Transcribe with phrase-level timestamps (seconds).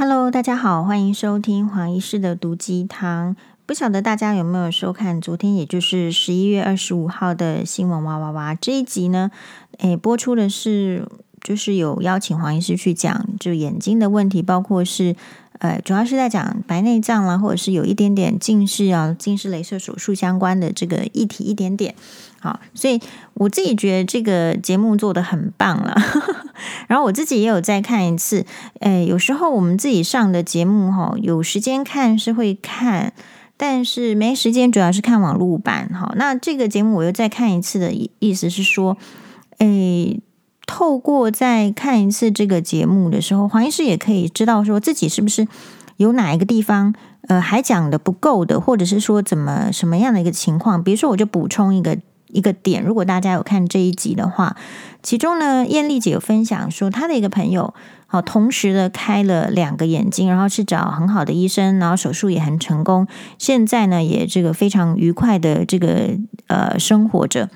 [0.00, 3.34] Hello，大家好，欢迎收听黄医师的毒鸡汤。
[3.66, 9.32] 不晓得大家有没有收看昨天，也就是十一月二十五号的新闻哇哇哇这一集呢？
[9.78, 11.04] 诶，播出的是
[11.40, 15.16] 就是有邀请黄医师去讲，就眼睛的问题，包括是
[15.58, 21.94] 呃，主要是在讲白内障啦，或者是有一点点近视啊，近视雷射手术相关的这个议题一点点。
[22.40, 23.00] 好，所以
[23.34, 25.96] 我自己觉得这个节目做得很棒了。
[26.86, 28.46] 然后我自己也有再看一次。
[28.78, 33.12] 诶，有时候我们自己上的节目哈，有时间看是会看，
[33.56, 35.90] 但是没时间，主要是看网络版。
[35.92, 38.96] 好，那这个节目我又再看一次的意思是说，
[39.58, 40.20] 诶，
[40.68, 45.48] 透过再看一次这个节目的时候，黄医师也可以知道说自己是不是
[45.96, 46.94] 有哪一个地方
[47.26, 50.84] 呃还讲的不够的，或者是说怎么什么样的一个情况。
[50.84, 51.98] 比如说，我就补充一个。
[52.30, 54.54] 一个点，如果大家有看这一集的话，
[55.02, 57.72] 其中呢，艳丽姐有分享说，她的一个朋友，
[58.06, 63.06] 好，同时的开了两个眼睛，然后去找很好的医生，然后手术也很成功，
[63.38, 67.48] 现在呢，也这个非常愉快的这个呃生活着。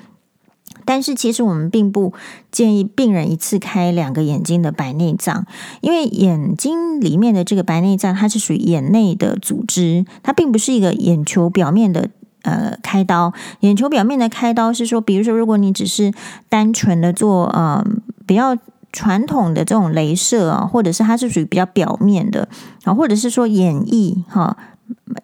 [0.84, 2.12] 但是其实我们并不
[2.50, 5.46] 建议病人一次开两个眼睛的白内障，
[5.80, 12.10] 因为眼睛里面的这个白内障，它是属于眼内的组织，它并不是一个眼球表面的。
[12.44, 16.12] 呃，开刀，眼球表面的开刀是说，比如说，如果你只是
[16.48, 17.86] 单纯的做呃
[18.26, 18.58] 比较
[18.90, 22.48] 传统的这种镭射啊，或者是它是属于比较表面的
[22.82, 24.56] 啊，或者是说眼翼哈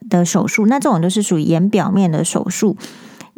[0.09, 2.77] 的手术，那这种都是属于眼表面的手术。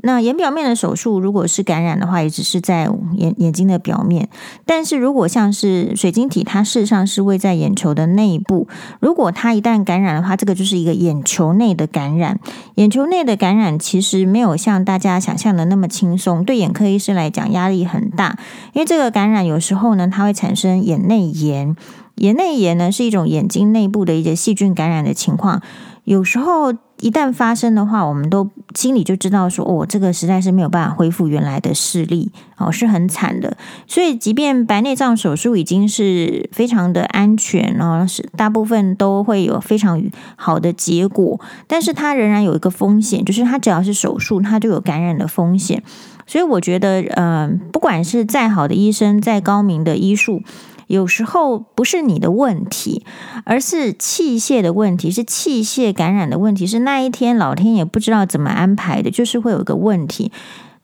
[0.03, 4.29] 那眼表面的手术，如果是感染的话，也只是在眼眼睛的表面。
[4.65, 8.67] 但是如果像是水晶体，它事实上是位在眼球的内部。
[9.01, 12.41] 如果它一旦感染的话，这个就是一个眼球内的感染。
[12.77, 18.39] 眼球内的感染其实没有像大家想象的那么轻松，对眼科医师来讲压力很大，
[18.73, 21.77] 因为这个感染有时候呢，它会产生眼内炎。
[22.17, 25.61] 眼内炎呢是一种眼睛内部的一些细菌感染的情况，
[26.05, 26.75] 有时候。
[27.01, 33.57] 一旦发生的话，我们都心里就知道说，哦，这个实在是没有办法恢复原来的视力，哦，是很惨的。
[33.87, 40.03] 所以，即便白内障手术已经是非常的安全，然后是大部分都会有非常
[40.37, 45.83] 好的结果，但是它仍然有一个风险，就是它只要是手术，它就有感染的风险。
[46.27, 50.43] 所以，我觉得，嗯、不管是再好的医生，再高明的医术。
[50.91, 53.07] 有时候不是你的问题，
[53.45, 60.33] 而是器械的问题，是器械感染的问题，是那一天老天爷不知道怎么安排的，就是会有一个问题。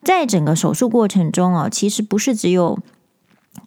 [0.04, 2.78] 在整个手术过程中哦，其实不是只有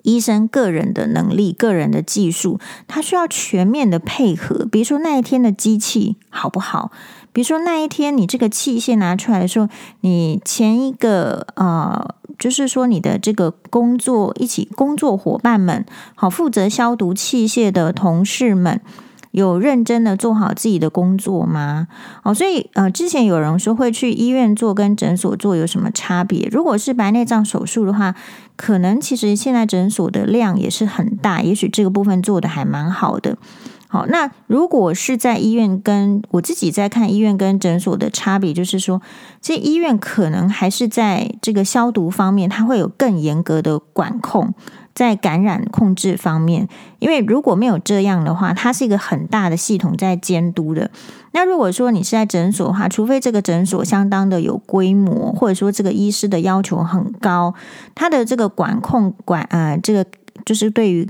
[0.03, 2.57] 医生个人的能力、个人的技术，
[2.87, 4.65] 他需要全面的配合。
[4.65, 6.89] 比如说那一天的机器好不好？
[7.33, 9.67] 比如说那一天你这个器械拿出来的时候，
[9.99, 12.15] 你前一个呃。
[12.39, 15.85] 就是说，你的这个工作一起工作伙伴们，
[16.15, 18.79] 好，负责消毒器械的同事们，
[19.31, 21.87] 有认真的做好自己的工作吗？
[22.23, 26.47] 哦，所以呃，之前有人说会去医院做跟诊所做有什么差别？
[26.49, 28.15] 如果是白内障手术的话，
[28.55, 33.37] 可能其实现在诊所的量也是很大，也许这个部分做的还蛮好的。
[33.91, 39.01] 好，那如果是在医院跟我自己在看医院跟诊所的差别，就是说，
[39.41, 44.53] 这医院可能还是在这个消毒方面，它会有更严格的管控，
[44.93, 50.91] 在感染控制方面，因为如果没有这样的话，它是一个很大的系统在监督的。
[51.31, 57.55] 那如果说你是在诊所的话，除非这个诊所相当的有规模，或者说这个医师的要求很高，
[57.95, 60.05] 它的这个管控管呃，这个
[60.45, 61.09] 就是对于。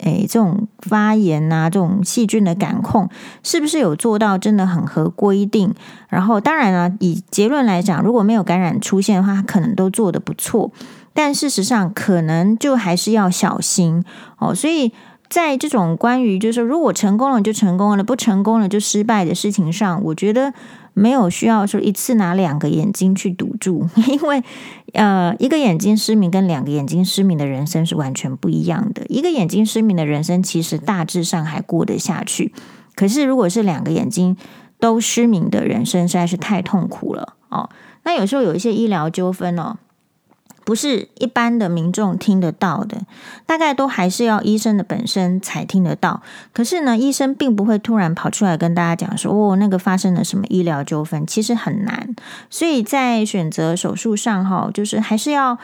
[0.00, 3.08] 诶，这种发炎啊，这种细菌的感控，
[3.42, 5.74] 是不是有做到真的很合规定？
[6.08, 10.70] 然后，当然了，以结论来讲，如果没有感染出现的话，可能都做得不错。
[11.12, 14.04] 但事实上，可能就还是要小心
[14.38, 14.54] 哦。
[14.54, 14.92] 所以
[15.28, 20.52] 在这种关于就是说，如果成功了就成功了，不成功了就失败的事情上，我觉得。
[20.98, 24.42] 没有需要说一次拿两个眼睛去堵住， 因为
[24.92, 29.06] 呃，一个眼睛失明跟两个眼睛失明的人生是完全不一样的。
[29.08, 32.52] 一个眼睛失明的人生其实大致上还过得下去，
[32.94, 34.36] 可是如果是两个眼睛
[34.80, 37.70] 都失明的人生，实在是太痛苦了哦。
[38.04, 39.76] 那有时候有一些医疗纠纷哦。
[40.68, 43.00] 不是一般的民众听得到的，
[43.46, 46.20] 大概都还是要医生的本身才听得到。
[46.52, 52.14] 可是呢，医生并不会突然跑出来跟大家讲说：“哦，那个发生了什么医疗纠纷。”其实很难。
[52.50, 55.56] 所以在选择手术上，哈，就是还是要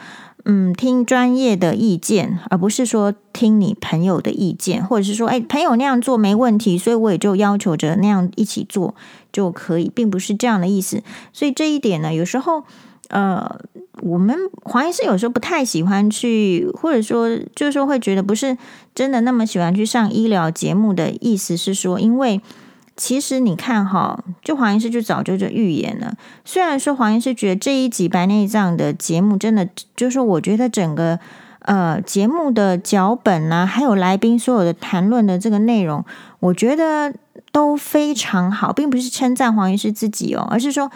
[0.45, 8.95] 嗯听专业的意见，而不是说听你朋友的意见，或者是说，哎，朋友那样做没问题，所以我也就要求着那样一起做
[9.31, 11.03] 就可以，并不是这样的意思。
[11.31, 12.63] 所以这一点呢，有时候。
[13.09, 13.59] 呃，
[14.01, 18.57] 我们黄医师有时候不太喜欢去，或者说就是说会觉得不是
[18.95, 22.41] 真的那么喜欢去上医疗节目的意思是说，因为
[22.97, 26.15] 其实你看哈，就黄医师就早就就预言了。
[26.43, 31.19] 虽然说黄医师觉得这一集白内障的节目真的就是我觉得整个
[31.59, 36.03] 呃节目的脚本啊，还有来宾所有的谈论的这个内容，
[36.39, 37.13] 我觉得
[37.51, 40.89] 都非常好，并不是称赞黄医师自己哦，而是说。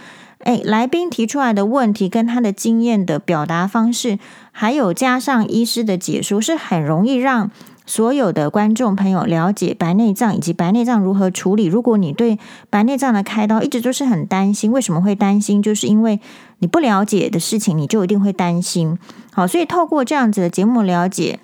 [0.46, 4.18] 诶，来宾提出来的问题跟他的经验的表达方式，
[4.52, 7.52] 还有加上医师的解说，是很容易让
[7.86, 11.66] 所有的观众朋友了解白内障以及白内障如何处理。
[11.66, 12.40] 如果你对
[12.70, 15.62] 白内障的开刀一直都是很担心，为什么会担心？
[15.62, 16.20] 就是因为
[16.60, 18.98] 你不了解的事情，你就一定会担心。
[19.34, 21.40] 好，所以透过这样子的节目了解。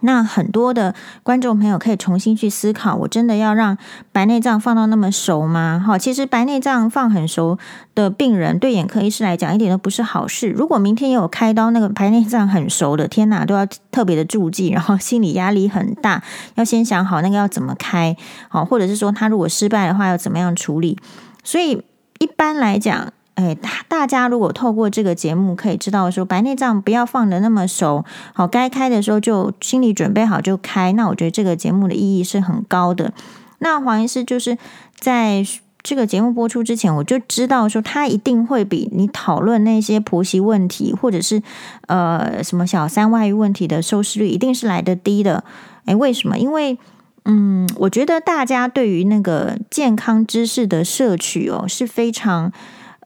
[0.00, 3.76] 那很多的观众朋友可以重新去思考：我真的要让
[4.12, 5.82] 白内障放到那么熟吗？
[5.86, 7.58] 哈，其实白内障放很熟
[7.94, 10.48] 的病人，对眼科医师来讲一点都不是好事。
[10.48, 16.22] 如果明天有开刀，那个白内障很熟的，天哪，都要特别的注记，然后 心理压力很大，
[16.54, 18.16] 要先想好那个要怎么开，
[18.48, 20.98] 好，或者是说他如果失败的话要怎么样处理。
[21.44, 21.82] 所以
[22.18, 23.12] 一般来讲。
[23.40, 23.56] 哎，
[23.88, 28.04] 大家如果透过这个节目可以知道说，白内障不要放得那么熟，
[28.34, 30.92] 好，该开的时候就心理准备好就开。
[30.92, 33.12] 那我觉得这个节目的意义是很高的。
[33.58, 34.58] 那黄医师就是
[34.98, 35.44] 在
[35.82, 41.42] 这个节目播出之前，我就知道说他一定会比你讨论那些婆媳问题或者是
[41.86, 45.44] 呃什么小三外遇问题的收视率一定是来得低的。
[45.86, 46.38] 哎，为什么？
[46.38, 46.78] 因为
[47.24, 52.52] 嗯，我觉得大家对于那个健康知识的摄取哦是非常。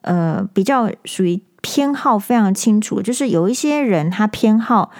[0.05, 4.91] 呃，比较属于偏好非常清楚，就是有一些人他偏好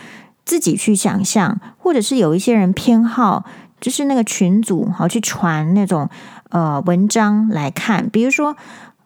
[0.45, 3.45] 自己去想象，或者是有一些人偏好
[3.81, 6.09] 就是那个群组好去传那种
[6.49, 8.09] 呃文章来看。
[8.11, 8.57] 比如说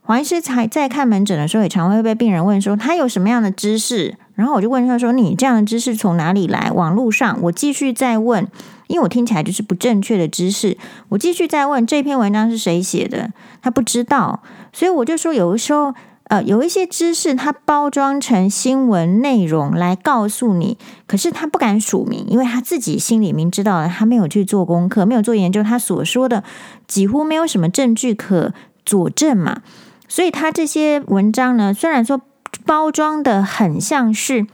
[0.03, 8.47] 黄医师才在看门诊的时候，也常会被病人问说他有什么样的知识，然后我就问他说：“你这样的知识从哪里来？”网络上，我继续再问，
[8.88, 10.76] 因为我听起来就是不正确的知识，
[11.11, 13.31] 我继续再问这篇文章是谁写的，
[13.62, 14.43] 他不知道。
[14.73, 15.94] 所以我就说，有的时候，
[16.25, 20.76] 呃，有一些知识，它包装成新闻内容来告诉你，
[21.06, 26.44] 可是他不敢署名，因为他自己心里明知道，他没有去做功课，没有做研究，他所说的
[26.87, 28.52] 几乎没有什么证据可
[28.85, 29.62] 佐证嘛。
[30.06, 32.20] 所以他这些文章呢，虽然说
[32.64, 34.46] 包装得很像是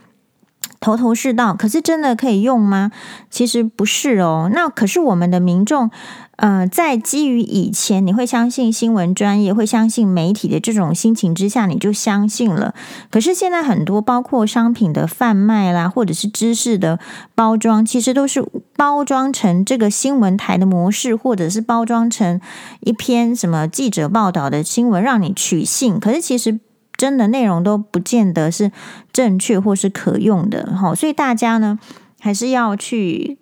[0.85, 2.91] 头头是道，可是真的可以用吗？
[3.31, 4.51] 其实不是哦。
[4.53, 5.89] 那可是我们的民众。
[6.37, 12.75] 呃，在基于以前你会相信新闻专业，会相信媒体的这种心情之下，你就相信了。
[13.09, 16.99] 可是现在很多包括商品的贩卖啦，或者是知识的
[17.35, 18.45] 包装，其实都是
[18.75, 22.41] 包装成这个新闻台的模式，或者是包装成
[22.81, 25.97] 一篇什么记者报道的新闻，让你取信。
[25.97, 26.59] 可是其实
[26.95, 28.71] 真的内容都不见得是
[29.11, 30.75] 正确或是可用的。
[30.75, 31.79] 哈，所以大家呢，
[32.19, 33.37] 还是要去。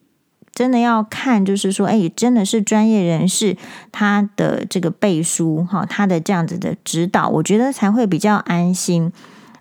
[0.55, 3.57] 真的要看，就是说，哎，真的是专业人士
[3.91, 9.11] 他的这个背书哈，他的这样子的指导，我觉得才会比较安心。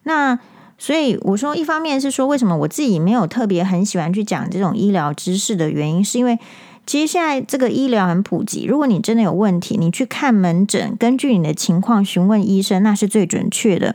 [0.03, 0.39] 那
[0.77, 6.39] 所以我说，一方面是说，为什么我自己没有特别很喜欢去讲这种医疗知识的原因，是因为
[6.84, 13.94] 其实现在这个医疗很普及，如果你真的有问题，你去看门诊，根据你的情况询问医生，那是最准确的。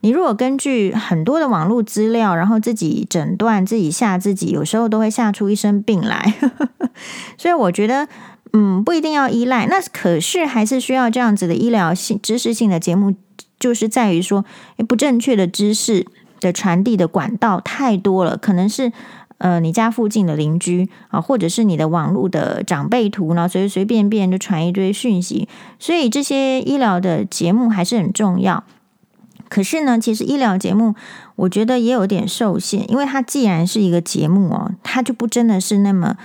[0.00, 6.34] 你如果根据很多的网络资料，然后自己诊断、自己吓自己，有时候都会吓出一身病来。
[7.38, 8.06] 所以我觉得，
[8.52, 9.66] 嗯，不一定要依赖。
[9.66, 13.14] 那可是还是需要这样子的医疗性、知识性的节目，
[13.58, 14.44] 就是在于说，
[14.86, 16.06] 不正确的知识
[16.38, 18.92] 的传递的管道太多了，可能是
[19.38, 25.48] 呃你家附近的邻居啊，或者是你的网络的长辈图呢，随随便便就传一堆讯息。
[25.78, 28.64] 所以这些医疗的节目还是很重要。
[29.48, 30.94] 可是呢，其实医疗节目
[31.36, 36.16] 我觉得也有点受限，因为它既然是一个节目哦，它就不真的是那么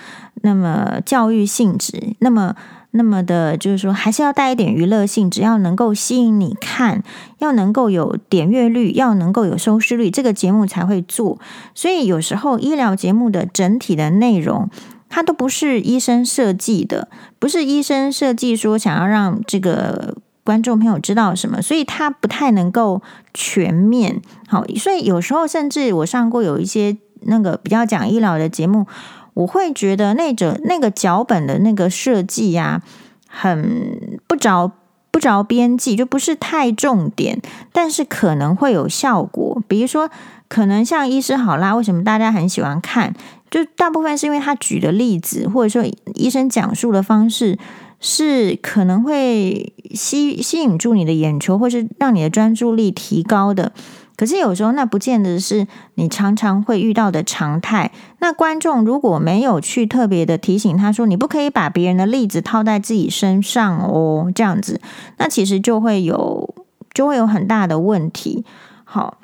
[0.42, 2.56] 那么教育性质，那么
[2.92, 7.04] 那么的，就是说还是要带一点娱乐性，只要能够吸引你看，
[7.38, 11.38] 要能够有点阅率，要能够有收视率，这个节目才会做。
[11.76, 14.70] 所以有时候医疗节目的整体的内容，
[15.08, 20.16] 它都不是医生设计的，不是医生设计说想要让这个。
[20.44, 23.02] 观众朋友知道什么，所以他不太能够
[23.34, 24.22] 全面。
[24.48, 28.88] 好，所以有时候甚至我上过有一些那个比较讲医疗的节目，
[29.36, 32.82] 我会觉得那种那个脚本的那个设计呀，
[33.28, 34.72] 很不着
[35.12, 37.40] 不着边际，就不是太重点，
[37.72, 39.62] 但是可能会有效果。
[39.68, 40.10] 比如说，
[40.48, 43.14] 可能像医师好啦，为什么大家很喜欢看？
[43.52, 47.58] 就大部分是因为他举的例子，或者说医生讲述的方式。
[48.00, 53.72] 是可能会吸吸引住你的眼球，或是让你的专注力提高的。
[54.16, 55.66] 可是有时候那不见得是
[55.96, 57.90] 你常常会遇到的常态。
[58.20, 64.82] 那观众如果没有去特别的提醒他说，你不可以把别人的例子套在自己身上哦，这样子，
[65.18, 66.54] 那其实就会有
[66.94, 68.44] 就会有很大的问题。
[68.84, 69.19] 好，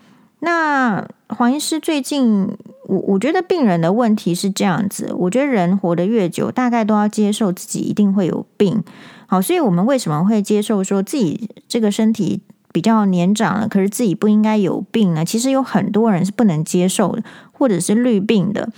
[0.46, 2.56] 那黄医师最近，
[2.88, 8.84] 我我觉得病人的问题是这样子，我觉得人活得越久，大概都要接受自己一定会有病。
[9.25, 15.25] 好，所以我们为什么会接受说自己这个身体比较年长了，可是自己不应该有病呢？
[15.25, 18.70] 其实有很多人是不能接受的，或者是绿病的。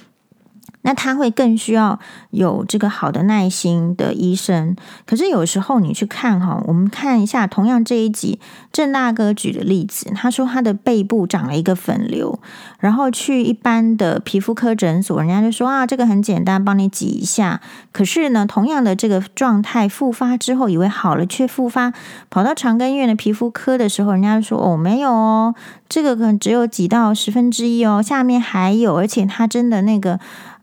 [0.88, 4.74] 那他会更需要有这个好的耐心的医生。
[5.06, 8.39] 可是有时候你去看哈，我们看一下同样这一集
[8.72, 12.39] 郑大哥举的例子，他说他的背部长了一个粉瘤，
[12.79, 17.60] 然后去一般的皮肤科诊所，人家就说啊，这个很简单，帮你挤一下。
[17.91, 21.91] 可是呢，同样的这个状态复发之后，以为好了却复发，
[22.29, 25.53] 跑到长庚医院的皮肤科的时候，人家就说哦，没有哦，
[25.89, 30.17] 这个可能只有几到十分之一哦，下面还有，而且他真的那个。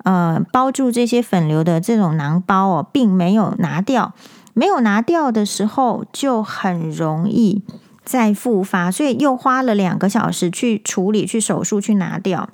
[0.04, 4.14] 呃，包住这些粉瘤的这种囊包哦，并没有拿掉，
[4.54, 7.62] 没有拿掉的时候就很容易
[8.04, 12.48] 再复发，所以又花了两个小时去处理、去手术、去拿掉。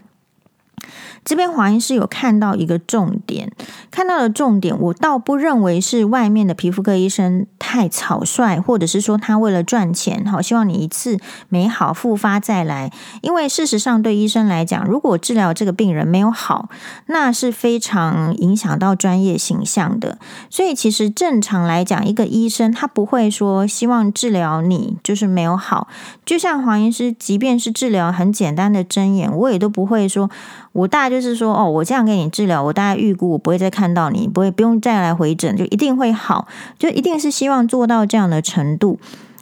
[1.24, 3.52] 这边黄医师有看到一个重点，
[3.90, 12.90] 看到的重点，我倒不认为是外面的皮肤科医生太草率，或者是说他为了赚钱，好希望你一次没好复发再来。
[13.20, 16.68] 因为事实上，对医生来讲，如果治疗这个病人没有好，
[17.06, 20.18] 那是非常影响到专业形象的。
[20.48, 25.88] 所以，其实正常来讲，一个医生他不会说希望治疗你就是没有好。
[26.24, 30.30] 就像黄医师，即便是治疗很简单的针眼，我也都不会说。
[30.72, 36.46] 我大就是说，哦，我这样给你治疗，我大概预估我不会再看到你，不会不用再来回诊，就一定会好，
[36.78, 38.98] 就一定是希望做到这样的程度。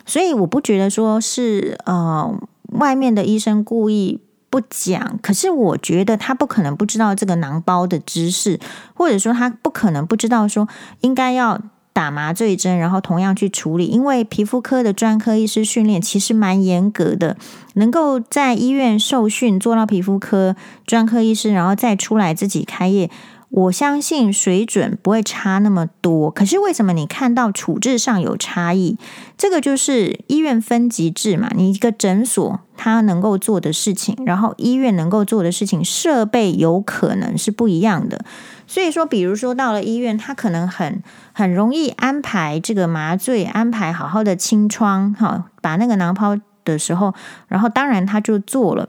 [0.06, 2.34] 所以我不觉得说是呃
[2.72, 4.20] 外面的医生故意
[4.50, 8.58] 不讲，可是我觉得他不可能不知道这个囊包的知识，
[8.94, 10.66] 或者说他不可能不知道说
[11.02, 11.60] 应该要。
[11.98, 17.36] 打麻醉针，然后同样去处理，因为皮肤科的专科医师训练其实蛮严格的，
[17.74, 20.54] 能够在医院受训做到皮肤科
[20.86, 23.10] 专科医师，然后再出来自己开业，
[23.48, 26.30] 我相信水准不会差那么多。
[26.30, 28.96] 可是为什么你看到处置上有差异？
[29.36, 38.24] 这个就是医院分级制嘛，你一个诊所他能够做的事情，然后医院能够做的事情，设备有可能是不一样的。
[38.68, 47.14] 所以说，比如说到了医院，他可能很很容易安排这个麻醉，安排好好的清创，哈，把那个囊泡的时候，
[47.48, 48.88] 然后当然他就做了。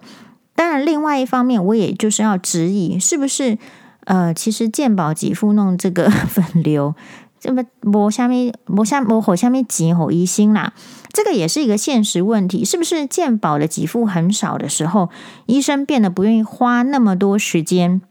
[0.54, 3.58] 当然，另外一方面，我也就是要质疑，是不是
[4.04, 6.94] 呃，其实健保给付弄这个 粉瘤，
[7.40, 10.74] 这么摸下面摸下摸火下面急吼一心啦，
[11.14, 15.10] 这个也是一个现实问题，是不是健保的给付很少的时候，
[15.46, 18.02] 医生变得不愿意花那么多时间？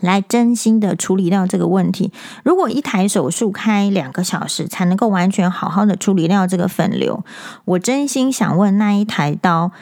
[0.00, 2.12] 来真心的处理掉这个问题。
[2.44, 7.24] 如果一台手术开两个小时才能够完全好好的处理掉这个粉瘤，
[7.64, 9.72] 我真心想问，那一台刀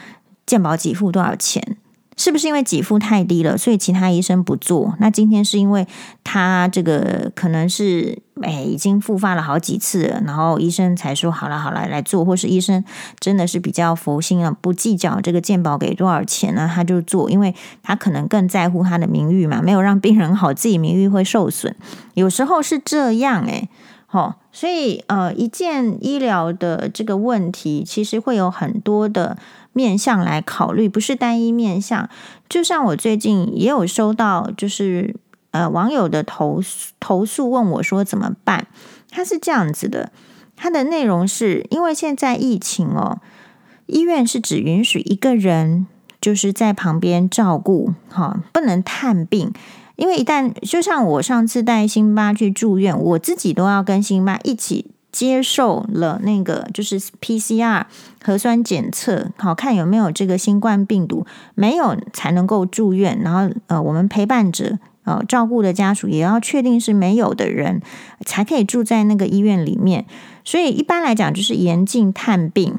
[0.46, 1.76] 健保给付多少钱？
[2.16, 4.94] 是不是因为给付太低了，所以其他医生不做？
[5.00, 5.86] 那今天是因为
[6.22, 12.84] 他这个可能是哎已经复发了好几次了，然后医生才说好了好了来做，或是医生
[13.18, 21.74] 真的是比较佛心啊，不计较这个健保给多少钱呢，他就做，因为他可能更在乎他的名誉嘛，没有让病人好，自己名誉会受损，
[22.14, 23.68] 有时候是这样哎，
[24.06, 29.36] 好，所以呃一件医疗的这个问题，其实会有很多的。
[29.74, 32.08] 面向来考虑，不是单一面向。
[32.48, 35.14] 就像我最近也有收到，就是
[35.50, 36.62] 呃网友的投
[36.98, 38.66] 投诉，问我说怎么办？
[39.10, 40.10] 他是这样子的，
[40.56, 43.20] 他的内容是因为现在疫情哦，
[43.86, 45.86] 医院是只允许一个人
[46.20, 49.52] 就是在旁边照顾，哈，不能探病。
[49.96, 54.93] 因为一旦就像我上次带辛巴去住院，我自己都要跟辛巴一起。
[55.14, 57.84] 接受了那个就是 PCR
[58.24, 63.16] 核酸检测，好看有没有这个新冠病毒，没有才能够住院。
[63.22, 67.80] 然后呃，我们陪伴者呃照顾的家属也要确定是没有的人，
[68.26, 70.04] 才可以住在那个医院里面。
[70.44, 72.74] 所以一般来讲就是严禁探病。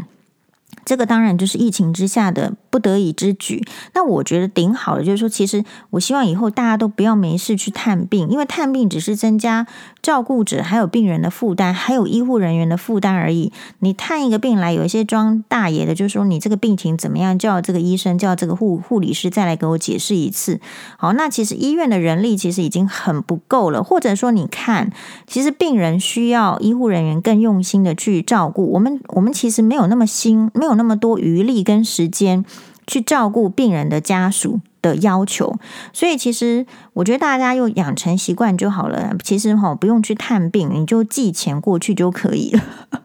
[0.84, 3.66] 这个当然就是疫情之下的不得已之举。
[3.96, 9.66] 那我觉得顶好的就是说，其实我希望以后大家都不要没事去探病，因为探病只是增加
[10.06, 13.52] 照顾者还有病人的负担，还有医护人员的负担而已。
[13.80, 20.60] 你探一个病来，有一些装大爷的，就说你这个病情怎么样，叫这个医生叫这个护护理师再来给我解释一次。
[20.98, 24.92] 好，那其实医院的人力其实已经很不够了，或者说你看，
[25.26, 28.74] 其实病人需要医护人员更用心的去照顾。
[28.74, 30.76] 我们我们其实没有那么心，没有。
[30.76, 32.44] 那么多余力跟时间
[32.86, 34.60] 去照顾病人的家属
[34.90, 35.58] 的要求。
[35.92, 39.16] 所以其实我觉得大家又养成习惯就好了。
[39.24, 42.62] 其实哈，不用去探病，你就寄钱过去就可以了。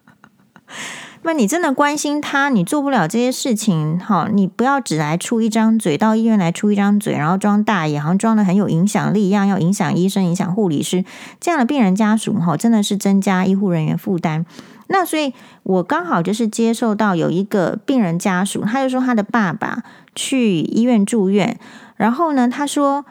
[1.23, 11.05] 那你真的关心他，你做不了这些事情，哈，你不要只来出一张嘴，到医院来出一张嘴，然后装大爷，好像装得很有影响力一样，要影响医生、影响护理师，
[11.39, 14.47] 这样的病人家属，哈，真的是增加医护人员负担。
[14.91, 15.33] 那所以，
[15.63, 19.83] 我刚好就是接受到有一个病人家属，他就说他的爸爸
[20.15, 21.59] 去医院住院，
[21.97, 23.05] 然后呢，他说，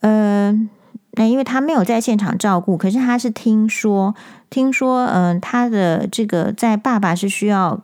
[0.00, 0.68] 呃。
[1.16, 4.16] 那因为他没有在现场照顾，可是他是听说，
[4.50, 7.80] 听说，嗯、他的这个在爸爸是需要，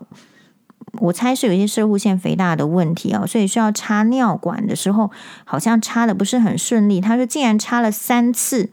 [0.99, 5.12] 我猜是有一些摄护腺肥大的问题哦，所以需要插尿管的时候，
[5.45, 7.00] 好像插的不是很顺利。
[7.00, 8.69] 他说竟然插了三次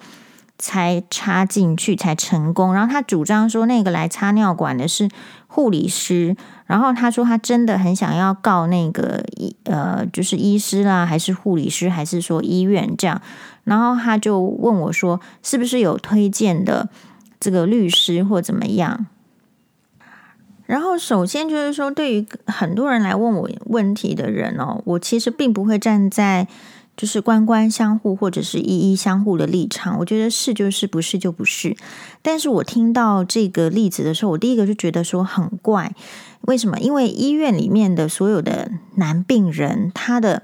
[0.57, 5.09] 才插进去才成功，然后他主张说那个来插尿管的是
[5.47, 6.35] 护理师，
[6.65, 13.21] 然后他说他真的很想要告那个医呃，就是医师啦，还是护理师，还是说医院这样。
[13.63, 16.89] 然后他就问我说：“是不是有推荐的
[17.39, 19.07] 这个律师或怎么样？”
[20.65, 26.47] 然后首先就是说，对于很多人来问我问题的人哦，我其实并不会站在
[26.97, 29.97] 就是官官相护或者是一一相护的立场。
[29.99, 31.77] 我觉得是就是，不是就不是。
[32.21, 35.93] 但是我听到这个例子的时候，我第一个就觉得说很怪。
[36.41, 36.77] 为什么？
[36.79, 40.43] 因为医院里面的所有的男病人，他的。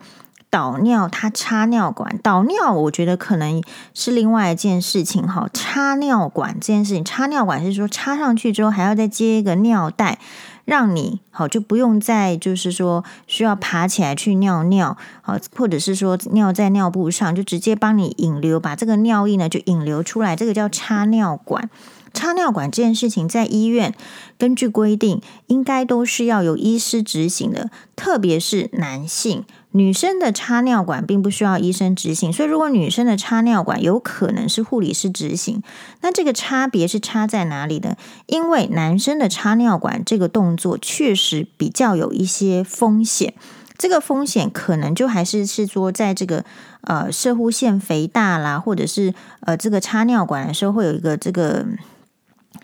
[0.50, 3.60] 导尿，他插尿管，导尿，我觉得可能
[3.96, 5.50] 是另外一件事情哈。
[5.52, 10.20] 插尿管这件事情，插尿管是说插上去之后还要再接一个尿袋，
[10.66, 21.70] 让你好就不用再就是说需要爬起来去尿尿，好，或者是说尿在尿布上，就直接帮你引流，把这个尿液呢就引流出来，这个叫插尿管。
[22.14, 23.94] 插尿管这件事情，在医院
[24.38, 29.44] 根据规定，应该都是要有医师执行的，特别是男性。
[29.72, 35.64] 女生的插尿管并不需要医生执行，所以如果女生的插尿管有可能是护理师执行，
[36.02, 37.96] 那这个差别是差在哪里呢？
[38.28, 43.34] 因为男生的插尿管这个动作确实比较有一些风险，
[43.76, 46.46] 这个风险可能就还是是说在这个
[46.82, 51.66] 呃射护腺肥大啦，或者是呃这个插尿管的时候会有一个这个。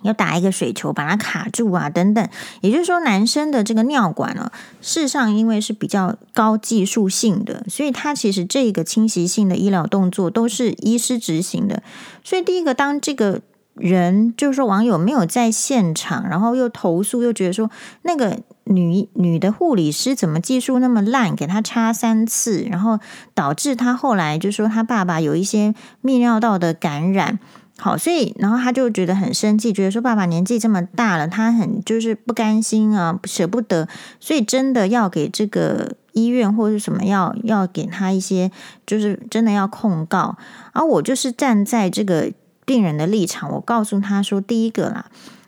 [0.03, 2.27] 要打一个水球把它卡住啊，等等。
[2.61, 11.83] 也就是说，男生的这个尿管呢，事实上因为是比较高技术性的，所以它其实这个侵袭性的医疗动作都是医师执行的。
[12.23, 13.41] 所以第一个，当这个
[13.75, 17.69] 人就是说网友没有在现场，然后又投诉，又觉得说
[18.01, 22.99] 那个女女的护理师怎么技术那么烂，给他插三次，然后
[23.33, 27.39] 导致他后来就说他爸爸有一些泌尿道的感染。
[27.81, 33.87] 好，所以然后他就觉得很生气，觉得说爸爸年纪这么大了，他很就是不甘心啊，舍不得，
[34.19, 38.51] 所以真的要给这个医院或者什么要要给他一些，
[38.85, 40.37] 就是真的要控告。
[40.73, 42.31] 而我就是站在这个
[42.65, 45.05] 病人的立场，我告诉他说，第一个啦，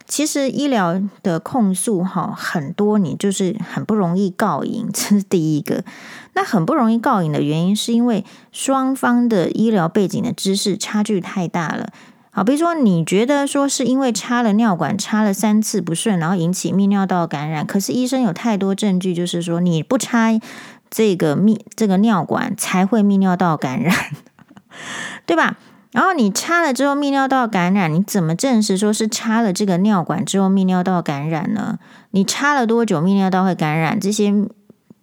[0.08, 5.84] 其实医疗的控诉哈很多，你就是很不容易告赢， 这是第一个。
[6.34, 11.92] 那很不容易告赢的原因，是因为双方的医疗背景的知识差距太大了。
[12.34, 20.30] 好，比如说你觉得说是因为插了尿管插了三次不顺，然后引起泌尿道感染，可是医生有太多证据，就是说你不插
[20.90, 23.94] 这个泌这个尿管才会泌尿道感染，
[25.26, 25.58] 对吧？
[25.92, 31.80] 然后你插了之后泌尿道感染，你怎么证实说是插了这个尿管之后泌尿道感染呢？
[32.12, 34.00] 你插了多久泌尿道会感染？
[34.00, 34.34] 这些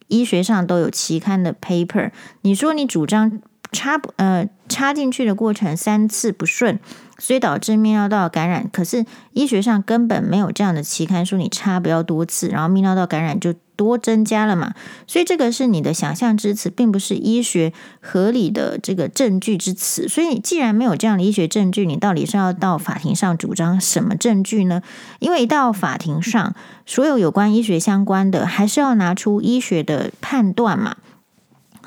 [0.07, 2.11] 医学上都有期刊的 paper。
[2.41, 3.39] 你说你主张
[3.73, 6.79] 插不呃插进去的过程三次不顺。
[7.21, 14.73] 所以导致泌尿道感染，可是医学上根本没有这样的期刊说你插不要多次，然后泌尿道感染就多增加了嘛。
[15.09, 20.07] 所以这个是你的想象之词，并不是医学合理的这个证据之词。
[20.07, 24.81] 所以既然没有这样的医学证据，你到底是要到法庭上主张什么证据呢？
[25.19, 26.55] 因为一到法庭上，
[26.87, 30.95] 所有有关医学相关的，还是要拿出医学的判断嘛。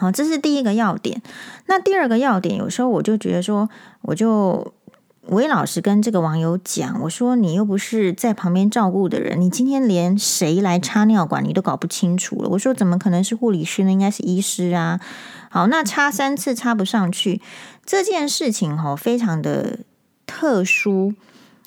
[0.02, 1.22] 好，这是第一个要点。
[1.68, 3.70] 那第二个要点，有时候我就觉得说，
[4.02, 4.74] 我就。
[5.28, 12.50] 我也老实跟这个网友讲，我说你又不是在旁边照顾的人，你今天连谁来插尿管你都搞不清楚了。
[12.50, 13.92] 我说怎么可能是护理师呢？
[13.92, 15.00] 应该是医师啊。
[15.52, 17.40] 好，那插三次插不上去
[17.86, 19.82] 这件事情哈，非常的
[20.26, 21.14] 特殊。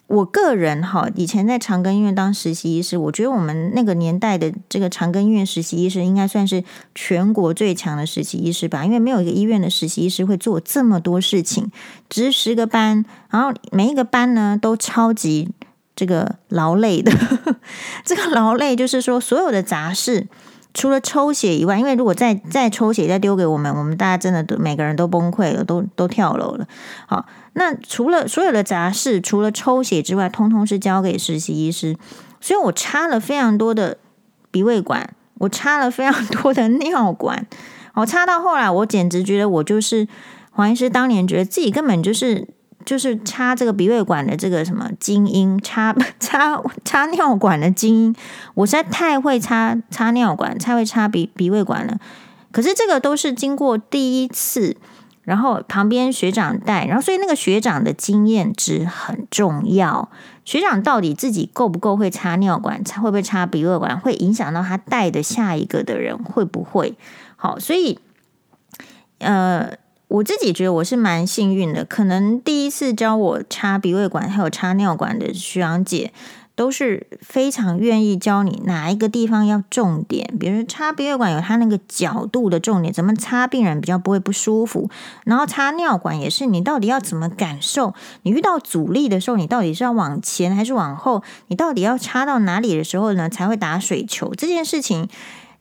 [0.07, 6.63] 我个人哈，以前在长庚医院当实习医师，我觉得我们那个年代的这个长庚医院实习医师应该算是
[6.95, 11.71] 全国最强的实习医师吧，因为没有一个医院的实习医师会做这么多事情，
[12.11, 15.49] 值十个班，然后每一个班呢都超级
[15.97, 17.11] 这个劳累的。
[18.05, 20.27] 这个劳累就是说，所有的杂事
[20.75, 26.67] 除了抽血以外，因为如果再再抽血再丢给我们，我们大家真的都每个人都崩溃了，都都跳楼了。
[27.07, 31.97] 好，那除了所有的杂事，除了抽血之外，通通是交给实习医师。
[32.41, 33.97] 所以我插了非常多的
[34.51, 37.47] 鼻胃管，我插了非常多的尿管。
[37.95, 40.09] 我插到后来，我简直觉得我就是
[40.51, 42.49] 黄医师当年觉得自己根本就是。
[42.85, 48.17] 就是插这个鼻胃管的这个什么精英，插 插插尿管的精英，
[48.55, 51.99] 我实在太会插插尿管，太会插鼻鼻胃管了。
[52.53, 54.77] 可是这个都是经过第一次，
[55.23, 60.11] 然后旁边学长带，然后所以那个学长的经验值很重要。
[60.45, 66.97] 学长到底自己够不够会插尿管，会不会插鼻胃管，会影响到他带的下一个的人会不会
[67.37, 67.59] 好。
[67.59, 67.99] 所以，
[69.19, 69.73] 呃。
[70.09, 76.13] 我自己觉得我是蛮幸运的，可能第一次教我插鼻胃管还有插尿管的徐阳姐
[76.55, 84.89] 都是非常愿意教你哪一个地方要重点，比如插鼻胃管有它那个角度的重点，怎么插病人比较不会不舒服，
[85.25, 95.09] 然后插尿管也是你到底要怎么感受，你遇到阻力的时候，你到底是要往前还是往后，你到底要插到哪里的时候呢才会打水球，这件事情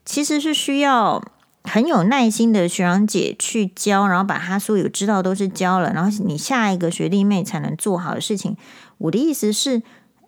[0.05, 1.23] 其实是需要。
[1.63, 8.57] 很有耐心的学长姐去教，然后把他所有知道都是教了，然后你下一个学弟妹才能做好的事情。
[8.97, 9.81] 我的意思是，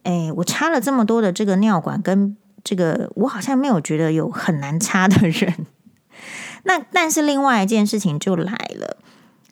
[0.04, 5.68] 哎，我插了这么多的这个尿管，跟这个我好像没有觉得有很难插的人。
[6.64, 8.98] 那但是另外一件事情就来了，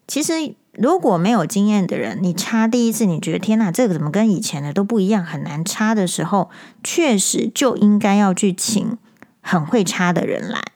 [0.08, 6.50] 其实如果没有经验的人，你插第一次，你觉得天哪，这个怎么跟以前的都不一样，很难插的时候，
[6.84, 8.98] 确实就应该要去请
[9.41, 10.73] 很会插的人来。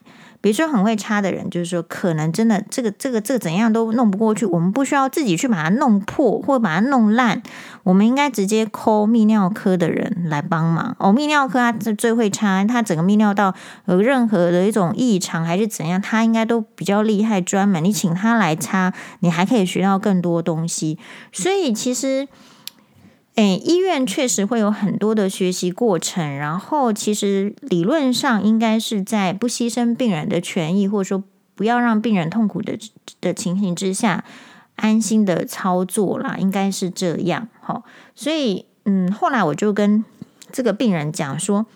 [0.47, 7.43] 比如说很会插的人，就是说可能真的这个这个这个怎样都弄不过去，我们不需要自己去把它弄破或把它弄烂，
[7.83, 10.95] 我们应该直接 call 泌尿科的人来帮忙。
[10.99, 13.53] 哦，泌尿科他最会插，他整个泌尿道
[13.87, 20.97] 有任何的一种异常还是怎样，他应该都比较厉害，专门你请他来插，你还可以学到更多东西。
[21.33, 22.29] 所以其实。
[23.37, 31.23] 诶，医院确实会有很多的学习过程，然后其实理论上应该是在不牺牲病人的权益，或者说
[31.53, 32.75] 不要让病人痛苦的
[33.21, 34.25] 的情形之下，
[34.75, 37.47] 安心的操作啦，应该是这样。
[37.61, 37.83] 好，
[38.15, 40.03] 所以嗯，后来我就跟
[40.51, 41.67] 这个病人讲说。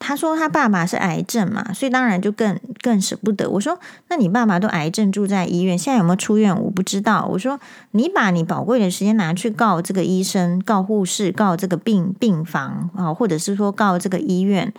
[0.00, 3.50] 他说他爸爸是癌症嘛，所以当然就更更舍不得。
[3.50, 6.56] 我说，那你爸爸都癌症住在医院，现在有没有出院？
[6.62, 7.28] 我不知道。
[7.32, 7.58] 我说，
[7.90, 14.72] 你把你宝贵的时间拿去告这个医生、告护士、告这个病病房啊，或者是说告这个医院，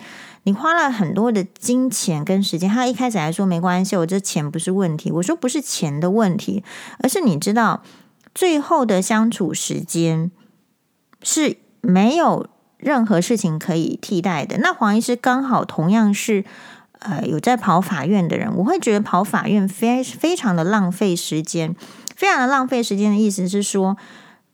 [0.44, 2.70] 你花了很多的金钱跟时间。
[2.70, 5.12] 他一开始还说没关系，我这钱不是问题。
[5.12, 6.64] 我说不是钱的问题，
[7.00, 7.82] 而是你知道，
[8.34, 10.30] 最后的相处时间
[11.22, 12.48] 是没有。
[12.80, 14.58] 任何事情可以替代的。
[14.58, 16.44] 那黄医师刚好同样是
[16.98, 21.74] 呃有在跑法院的人，我会觉得跑法院非非常的浪费时间，
[22.16, 23.96] 非常的浪费时间的意思是说，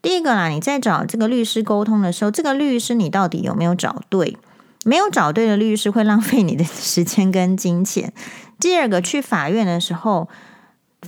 [0.03, 4.37] 第一个啦，你在找这个律师沟通的时候，这个律师你到底有没有找对？
[4.85, 8.12] 没有找对的律师会浪费你的时间跟金钱。
[8.61, 10.29] 第二个，去法院的时候。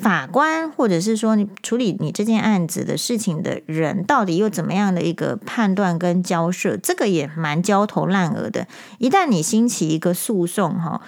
[0.00, 6.76] 法官，或者是说你处理你这件案子的事情的人，到底又怎么样的一个判断跟交涉？
[6.76, 8.66] 这个也蛮焦头烂额的。
[8.98, 11.02] 一旦你兴起一个诉讼，哈，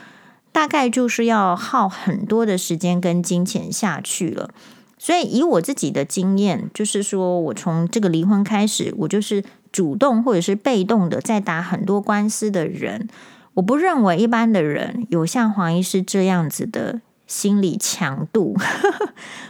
[0.53, 4.50] 大概就是要耗很多的时间跟金钱下去了。
[4.98, 13.09] 所以以我自己的经验，就是说我从这个离婚开始，我就是主动或者是被动的在打很多官司的人。
[13.55, 17.00] 我不认为一般的人有像黄医师这样子的。
[17.30, 18.56] 心理强度，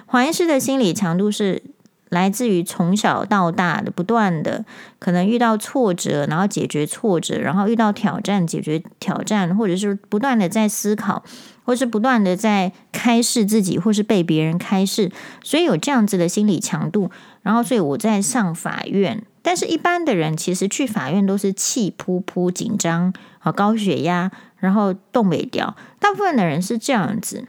[0.04, 1.62] 黄医师的心理强度是
[2.10, 4.66] 来自于从小到大的不断的，
[4.98, 11.24] 可能遇到挫折，然后解决挫折，然后遇到挑战，解决挑战，或者是不断的在思考，
[11.64, 15.10] 或是不断的在开示自己，或是被别人开示，
[15.42, 17.10] 所以有这样子的心理强度。
[17.40, 25.74] 然后，所以我在上法院，但是一般的人其实去法院都是气扑扑、紧张啊、高血压，然后动不了。
[25.98, 27.46] 大部分的人是这样子。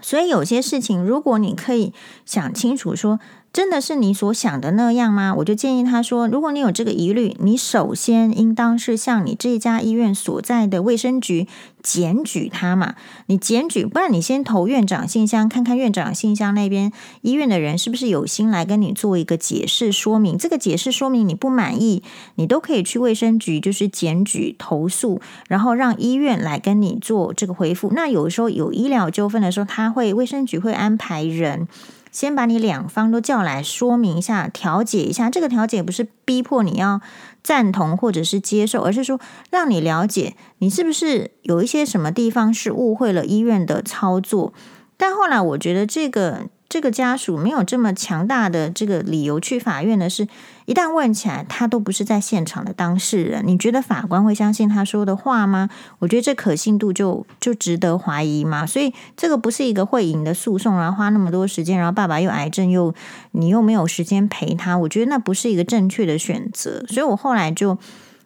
[0.00, 1.92] 所以有些事情，如果你可以
[2.24, 3.20] 想清楚说，
[3.52, 5.34] 真的是你所想的那样吗？
[5.38, 11.48] 我就建议他说，如果你有这个疑虑，你首先应当是向你这家医院所在的卫生局
[11.82, 12.94] 检举他嘛。
[13.26, 20.38] 你检举，不然你先投院长信箱，看看院长信箱那边医院的人是不是有心来跟你做一个解释说明。
[20.38, 22.04] 这个解释说明你不满意，
[22.36, 27.90] 你都可以去卫生局就是检举投诉，然后让医院来跟你做这个回复。
[27.96, 31.66] 那有时候有医疗纠纷的时候，他会卫生局会安排人。
[32.10, 35.30] 先把你两方都叫来说明一下，调解一下。
[35.30, 37.00] 这个调解不是逼迫你要
[37.42, 39.20] 赞同或者是接受，而是说
[39.50, 44.52] 让你了解你是不是有一些什么地方是误会了医院的操作。
[44.96, 46.46] 但后来我觉得这个。
[46.70, 50.28] 这个家属没有这么强大的这个理由去法院的是，
[50.66, 53.42] 一旦问起来，他都不是在现场的当事人。
[53.44, 55.68] 你觉得法官会相信他说的话吗？
[55.98, 58.64] 我觉得这可信度就就值得怀疑嘛。
[58.64, 62.94] 所以这个不是一个会赢的诉讼，然后花那么多时间，然后爸爸又癌症又
[63.32, 66.86] 你又没有时间陪他，我觉得那不是一个正确的选择。
[66.86, 67.76] 所以我后来就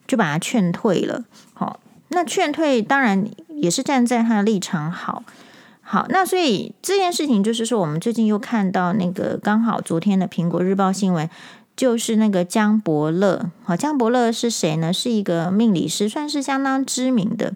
[0.06, 1.24] 就把他劝退了。
[1.54, 5.22] 好，那劝退当然也是站在他的立场好。
[5.86, 11.28] 好，那所以这件事情就是说，我们最近又看到那个刚好昨天的苹果日报新闻，
[11.76, 13.50] 就是那个江伯乐。
[13.62, 14.90] 好，江伯乐是谁呢？
[14.90, 17.52] 是一个命理师，算是相当知名的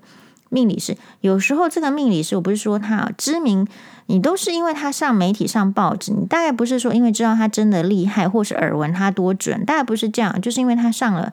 [0.50, 0.98] 命理师。
[1.22, 3.66] 有时候这个命理师，我不是说他知名，
[4.06, 11.32] 你都是因为他上媒体上报纸，你大概不是说因为知道他真的厉害，或是耳闻他多准，大概不是这样，就是因为他上了。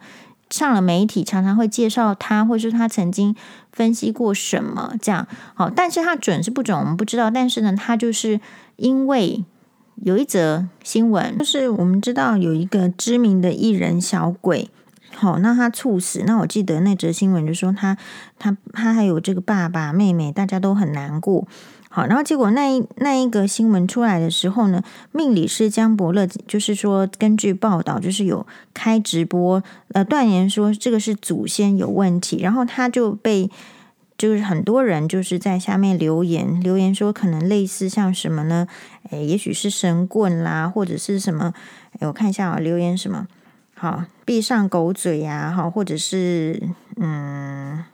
[0.51, 3.35] 上了媒体，常常会介绍他，或是他曾经
[3.75, 5.27] 分析过什么这样。
[5.53, 7.29] 好，但是他准是不准，我们不知道。
[7.29, 8.39] 但是呢，他就是
[8.77, 9.43] 因为
[9.95, 14.69] 有一则新闻，就是我们知道有一个知名的艺人小鬼，
[15.13, 16.23] 好，那他猝死。
[16.25, 17.97] 那我记得那则新闻就说他，
[18.39, 21.45] 他，他还有这个爸爸妹妹，大家都很难过。
[21.95, 33.49] 好，然后结果那一那一个新闻出来的时候呢，命理师江伯乐就是说，根据报道，就是有开直播，呃，断言说这个是祖先有问题，然后他就被
[34.17, 38.67] 就是很多人就是在下面留言留言说，可能类似像什么呢？
[39.11, 41.53] 诶，也许是神棍啦，或者是什么？
[42.01, 43.25] 诶，我看一下啊，留言什么？
[43.73, 46.61] 好，闭上狗嘴呀，好，或者是
[46.97, 47.85] 嗯，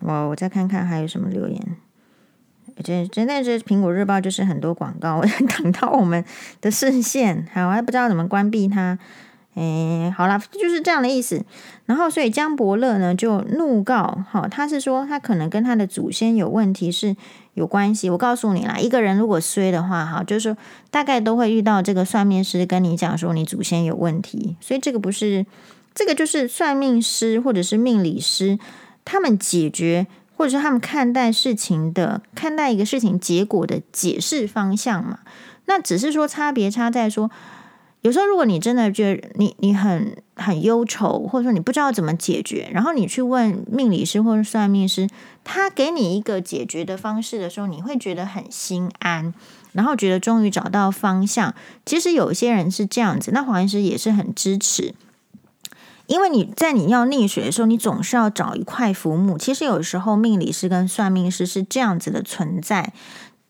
[0.00, 1.76] 我我再看看还有什么留言。
[2.82, 5.22] 这真的是苹果日报，就是很多广告
[5.56, 6.24] 挡到我们
[6.60, 8.98] 的视线，好，我还不知道怎么关闭它。
[9.54, 11.44] 哎，好啦，就是这样的意思。
[11.84, 17.14] 然后，所以江伯乐呢就怒告，好，他是说他可能跟他的祖先有问题是
[17.52, 18.08] 有关系。
[18.08, 20.56] 我告诉你啦，一个人如果衰的话，哈，就是说
[20.90, 24.56] 大概都会遇到这个算命师跟你讲说你祖先有问题。
[24.58, 25.44] 所以这个不是，
[25.92, 28.58] 这个就是算命师或者是命理师
[29.04, 30.06] 他们解决。
[30.42, 35.20] 或者是他们看待事情的、看待一个事情结果的解释方向嘛？
[35.66, 37.30] 那只是说差别差在说，
[38.00, 45.08] 有时候如果你真的觉得你你很很忧愁，或者说你不知道怎么解决，然后你去问命理师或者算命师，
[45.44, 49.32] 他给你一个解决的方式的时候，你会觉得很心安，
[49.70, 51.54] 然后觉得终于找到方向。
[51.86, 54.92] 其实有些人是这样子，那黄医师也是很支持。
[56.06, 59.38] 因为你在你要溺水的时候，你总是要找一块浮木。
[59.38, 62.92] 其实有时候命理师跟算命师是这样子的存在，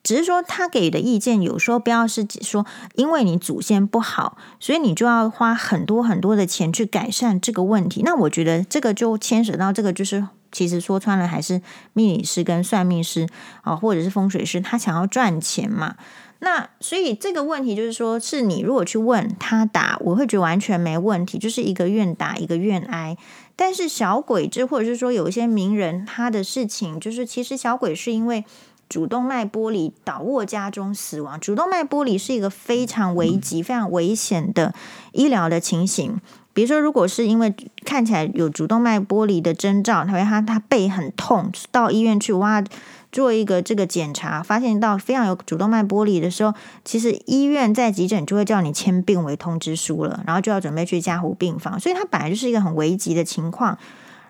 [0.03, 8.03] 只是说他给的意见有时候不要是说，因为你祖先不好，所以你就要花很多很多的钱去改善这个问题。
[8.05, 11.63] 那我觉得这个就牵扯到这个，就是其实说穿了还是
[11.93, 13.29] 命理师跟算命师
[13.63, 15.97] 啊，或者是风水师，他想要赚钱嘛。
[16.45, 23.17] 那所以这个问题就是说，是你如果去问他答，我会觉得完全没问题，就是一个愿打一个愿挨。
[23.55, 28.45] 但是小鬼子或者是说有一些名人，他的事情就是其实小鬼是因为
[28.89, 31.39] 主动脉剥离倒卧家中死亡。
[31.39, 34.75] 主动脉剥离是一个非常危急、非常危险的
[35.13, 36.21] 医疗的情形。
[36.53, 42.65] 比如说，如果是因为看起来有主动脉剥离的征兆，他他他背很痛，到医院去哇。
[43.13, 53.79] 做一个这个检查，发现到非常有主动脉剥离的时候，其实医院在急诊就会叫你签病危通知书了，然后就要准备去加护病房，所以它本来就是一个很危急的情况。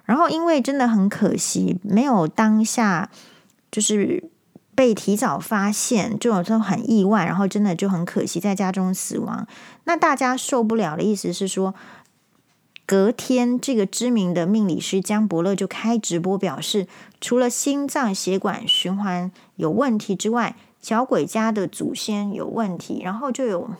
[0.04, 3.08] 然后因为真的很可惜，没有当下
[3.70, 4.24] 就是
[4.74, 9.46] 被提早发现，这种都很意外，然后真的就很可惜在家中死亡。
[9.84, 11.74] 那大家受不了的意思是说。
[12.92, 16.86] 隔天，这个知名的命理师江伯乐就开直播表示，
[17.22, 23.00] 除了心脏血管循环有问题之外，小鬼家的祖先有问题。
[23.02, 23.70] 然后就有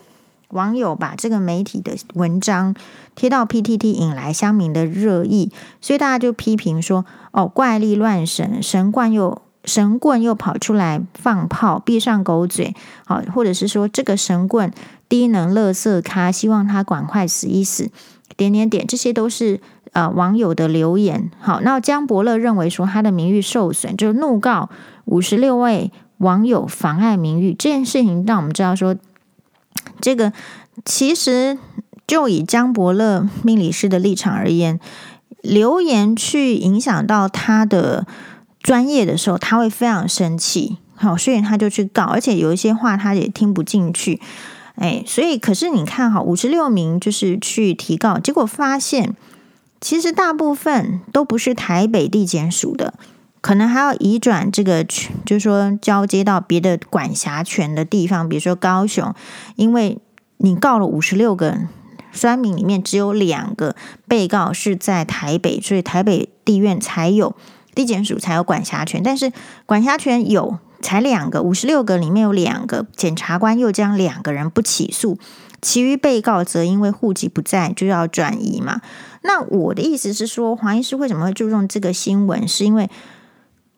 [0.47, 2.73] 网友把这个媒体的文章
[3.13, 5.51] 贴到 PTT，引来乡民的热议。
[5.79, 14.73] 所以大家就批评说：“哦，怪力乱神，神棍又神棍又跑出来放炮，闭上狗嘴。”好，或者是说这个神棍
[15.07, 17.91] 低能垃圾咖，希望他赶快死一死。
[18.35, 19.59] 点点点，这些都是
[19.91, 21.29] 呃网友的留言。
[21.39, 24.69] 好，那江伯乐认为说他的名誉受损，就是怒告
[25.05, 27.53] 五十六位网友妨碍名誉。
[27.53, 28.95] 这件事情让我们知道说，
[30.01, 30.33] 这个
[30.83, 31.57] 其实
[32.07, 34.79] 就以江伯乐命理师的立场而言，
[35.41, 38.07] 留言去影响到他的
[38.61, 40.77] 专业的时候，他会非常生气。
[40.95, 44.21] 好，所以他就去告，而且有一些话他也听不进去。
[44.75, 49.15] 哎，所以可是你看哈，五十六名就是去提告，结果发现
[49.79, 52.93] 其实大部分都不是台北地检署的，
[53.41, 59.13] 可能还要移转这个，就是说交接到别的管辖权的地方，比如说高雄，
[59.55, 59.99] 因为
[60.37, 61.59] 你告了五十六个
[62.11, 63.75] 三名里面只有两个
[64.07, 67.35] 被告是在台北，所以台北地院才有
[67.75, 69.31] 地检署才有管辖权，但是
[69.65, 75.17] 管辖权有才两个，五十六个里面有两个，检察官又将两个人不起诉。
[75.59, 78.81] 其余被告则因为户籍不在，就要转移嘛。
[79.21, 82.45] 那我的意思是说，黄医师为什么会注重这个新闻？
[82.45, 82.89] 是因为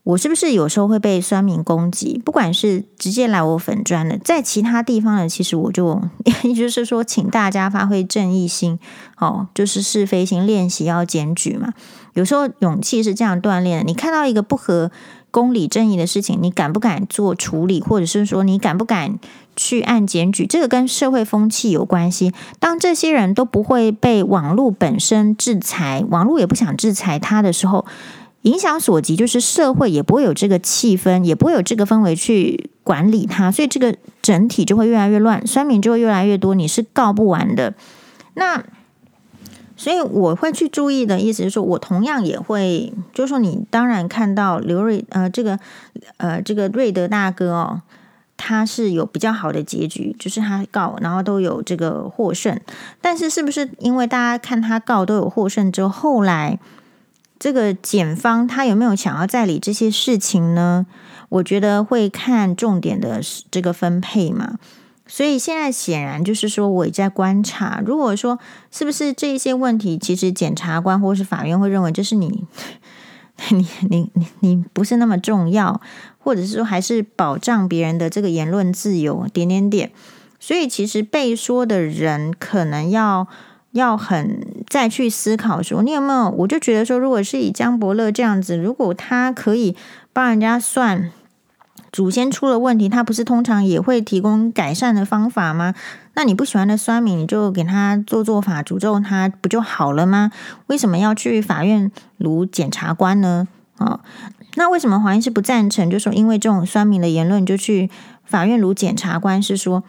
[0.02, 2.20] 我是不是有时候会被酸民攻击？
[2.26, 6.02] 不管是直接来我粉砖的，在其他地方呢，其实我就
[6.44, 8.80] 也就是说，请大家发挥正义心，
[9.18, 11.74] 哦，就是是非心，练习要检举嘛。
[12.14, 13.84] 有时候勇气是这样锻炼的。
[13.86, 14.90] 你看到一个不合
[15.36, 19.20] 公理正义的事情，你敢不敢做处理，或者是说你敢不敢？
[19.58, 22.34] 去按检举，这个跟社会风气有关系。
[22.60, 27.86] 当这些人都不会被网络本身制裁，网络也不想制裁他的时候，
[28.44, 37.74] 影响所及，就是社会也不会有这个气氛，也不会有这个氛围去管理他，所以这个整体就会越来越乱，酸民就会越来越多，你是告不完的。
[38.36, 38.64] 那
[39.78, 45.60] 所以我会去注意的意思是说，我同样也会，就是说你当然看到刘瑞呃这个
[46.18, 47.82] 呃这个瑞德大哥哦。
[48.38, 52.60] 他是有比较好的结局，就是他告，然后都有这个获胜。
[53.00, 56.60] 但是，是不是因为大家看他告都有获胜之后，后来
[57.40, 60.86] 这个检方他有没有想要再理这些事情呢？
[61.30, 64.60] 我觉得会看重点的这个分配嘛。
[65.08, 68.40] 所以现在显然就是说，我也在观察，如果说
[68.72, 72.46] 是不是这一些问题，其实检察官或是法院会认为就是你。
[73.50, 75.82] 你你你你不是那么重要，
[76.20, 79.92] 或者是说还是保障别人的这个言论自由点点点，
[80.40, 83.28] 所以其实被说的人可能要
[83.72, 84.40] 要很
[84.70, 86.30] 再去思考说，你有没有？
[86.30, 89.76] 我就觉得说，如果是以江伯乐这样子，如果他可以
[90.14, 91.12] 帮人家算。
[91.96, 95.74] 祖先出了问题，他不是通常也会提供改善的方法吗？
[96.14, 100.30] 那你不喜欢的酸民，你就给他做做法，诅咒他不就好了吗？
[100.68, 103.48] 为什么要去法院如检察官呢？
[103.78, 104.02] 哦，
[104.56, 105.90] 那为什么黄医师不赞成？
[105.90, 107.90] 就说因为这种酸民的言论，就去
[108.26, 109.82] 法院如检察官，是说，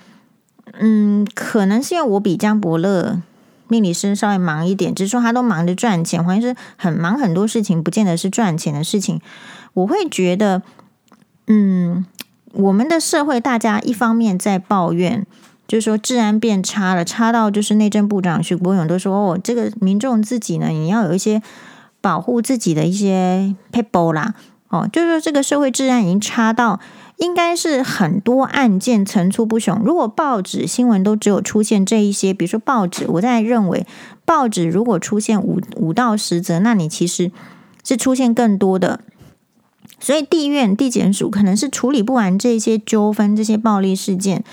[0.79, 3.21] 嗯，可能是因为我比江伯乐
[3.66, 9.21] 命理师稍微忙一点，只是说他都忙着赚钱，黄医师很忙很多事情，不见得是赚钱的事情，
[9.75, 10.62] 我会觉得。
[11.47, 12.05] 嗯，
[12.53, 15.25] 我们的社会，大家一方面在抱怨，
[15.69, 21.41] 就是说治安变差了，差到就是内政部长徐国勇都说：“哦，这个民众自己呢，你要有一些
[22.01, 24.35] 保护自己的一些 people 啦。”
[24.69, 26.81] 哦，就是说这个社会治安已经差到，
[27.19, 29.79] 应该是很多案件层出不穷。
[29.85, 33.87] 如果报纸新闻都只有出现这一些，比如说报纸，我在认为
[34.25, 37.31] 报纸如果出现五五到十则，那你其实
[37.85, 38.99] 是出现更多的。
[39.99, 44.45] 所以地院、地检署可能是处理不完这些纠纷、这些暴力事件。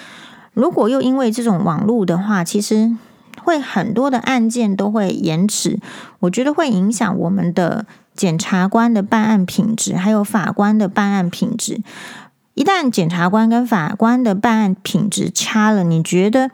[0.54, 2.96] 如果又因为这种网络的话，其实
[3.42, 5.80] 会很多的案件都会延迟。
[6.20, 11.82] 我觉得会影响我们的检察官的办案品质，还有法官的办案品质。
[12.54, 16.52] 一旦检察官跟法官的办案品质差了，你觉得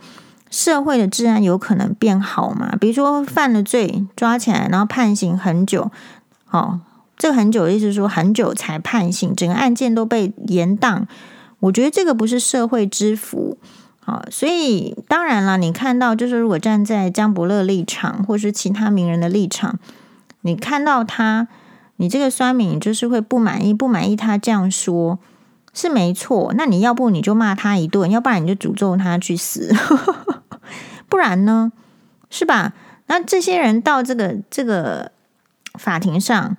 [0.50, 2.76] 社会的治安有可能变好吗？
[2.80, 5.92] 比如说犯了罪抓起来，然后判刑很久，
[6.46, 6.80] 好。
[7.20, 11.04] 这个很久的意思是说很久才判刑，整个案件都被延宕。
[11.60, 13.58] 我觉得这个不是社会之福
[14.06, 19.78] 啊，所以当然了，你看到就是如果站在江伯乐立场，或是其他名人的立场，
[20.44, 21.50] 你看到他，
[21.98, 25.20] 你这个酸民就是会不满意，不满意他这样说，
[25.74, 26.54] 是没错。
[26.56, 29.76] 那你要不你就骂他一顿，要不然你就诅咒他去死，
[31.10, 31.74] 不然呢，
[32.30, 32.72] 是吧？
[33.08, 35.12] 那这些人到这个这个
[35.74, 36.56] 法庭上。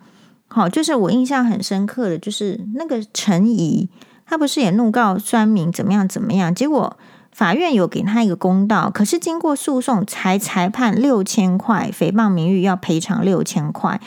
[0.52, 3.88] 好，就是我印象很深刻的就是那个陈怡，
[4.26, 6.52] 他不是也怒告酸民怎么样怎么样？
[6.52, 6.96] 结果
[7.30, 14.00] 法院有给他一个公道，可是经过诉讼才裁判六千块，诽谤名誉要赔偿六千块。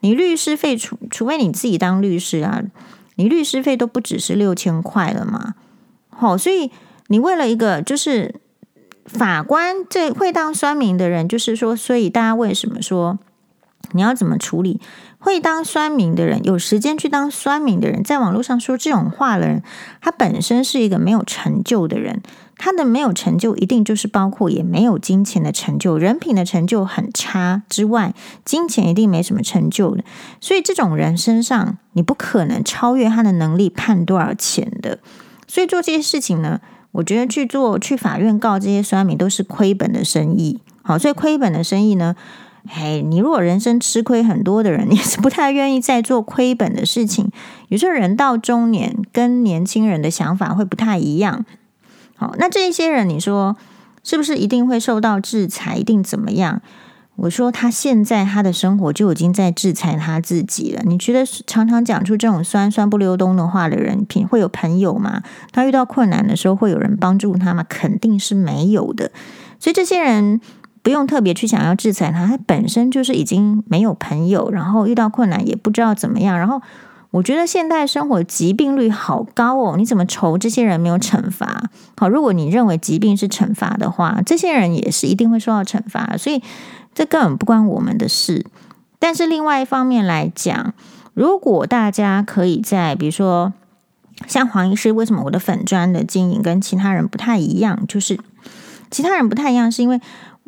[0.00, 2.62] 你律师费除除非你自己当律师啊，
[3.14, 5.54] 你律师费都不只是六千块了嘛。
[6.10, 6.72] 好，所以
[7.06, 8.34] 你为了一个就是
[9.06, 13.18] 法官这会当酸民的人，就是说，所以大家为什么说
[13.92, 14.80] 你要怎么处理？
[15.24, 19.62] 会当酸民的人，有时间去当酸民的人，在网络上说这种话的人，
[20.02, 22.20] 他本身是一个没有成就的人。
[22.58, 28.12] 他的没有成就，一定就是包括也没有金钱的成就，人品的成就很差之外，
[28.44, 30.04] 金钱一定没什么成就的。
[30.42, 34.98] 所以这种人身上，你不可能超越他的能力判多少钱的。
[35.48, 36.60] 所以做这些事情呢，
[36.92, 40.60] 我觉得去做去法院告这些酸民都是亏本的生意。
[40.82, 42.14] 好，所以亏本的生意呢。
[42.66, 47.30] 嘿，你如果人生吃亏很多的人， 你是不太愿意再做亏本的事情。
[47.68, 51.44] 有时候人到中年，跟年轻人的想法会不太一样。
[52.16, 53.56] 好，那这一些人，你说
[54.02, 55.76] 是不是一定会受到制裁？
[55.76, 56.62] 一定怎么样？
[57.16, 60.82] 我说他现在他的生活就已经在制裁他自己了。
[60.84, 65.22] 你觉得常常讲出这种酸酸不溜冬的话的人，品会有朋友吗？
[65.52, 67.64] 他遇到困难的时候会有人帮助他吗？
[67.68, 69.12] 肯定是没有的。
[69.60, 70.40] 所以这些人
[70.84, 76.38] 不用特别去想要制裁他，他本身就是已经没有朋友，然后遇到困难也不知道怎么样。
[76.38, 76.62] 然后
[77.10, 81.64] 我觉得现代生活疾病率好高哦，你怎么愁这些人没有惩罚？
[81.96, 86.16] 好，如果你认为疾病是惩罚的话，这些人也是一定会受到惩罚。
[86.16, 86.40] 所以。
[86.96, 88.46] 这根本不关我们的事，
[89.00, 90.74] 但是另外一方面来讲，
[91.12, 93.52] 如果大家可以在，比如说
[94.28, 97.84] 像黄医师，为什么我的粉砖的经营跟其他人不太一样？
[97.88, 98.16] 就是
[98.92, 100.00] 其他人不太一样，是因为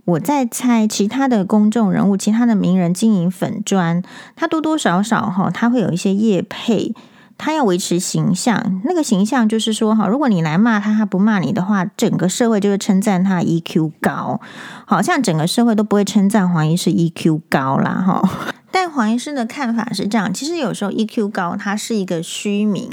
[0.07, 4.03] 我在猜其他的公众人物、其他的名人经营粉专，
[4.35, 6.95] 他多多少少哈，他会有一些业配。
[7.39, 14.41] 他要维持形象，那个形象就是说，哈，如果你来骂他，他不骂你的话，整个社会就会称赞他 EQ 高，
[14.87, 18.27] 好像整个社会都不会称赞黄医师 EQ 高啦，哈。
[18.71, 22.91] 但黄医师的看法是这样，其实有时候 EQ 高，它是一个虚名，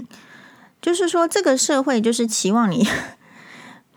[0.82, 2.86] 就是说这个社会就是期望你。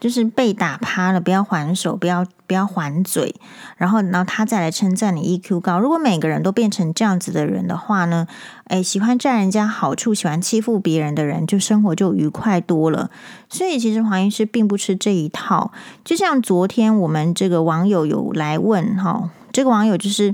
[0.07, 3.35] 就是被打趴了，不要还手，不要不要还嘴，
[3.77, 5.81] 然后然后他再来称赞你 EQ 高。
[5.81, 8.29] 如果每个人都变成这样子的人的话呢，
[8.69, 13.11] 诶，喜欢占人家好处，喜欢欺负别人的人，就生活就愉快多了。
[13.49, 15.73] 所以其实黄医师并不吃这一套。
[16.05, 20.33] 就像昨天我们这个网友有来问哈，这个网友就是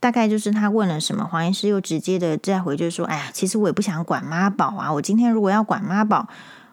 [0.00, 6.26] 大概就是他问了什么，黄医师又直接的再回就是说，哎呀，其实我也不想管妈宝啊，我今天如果要管妈宝。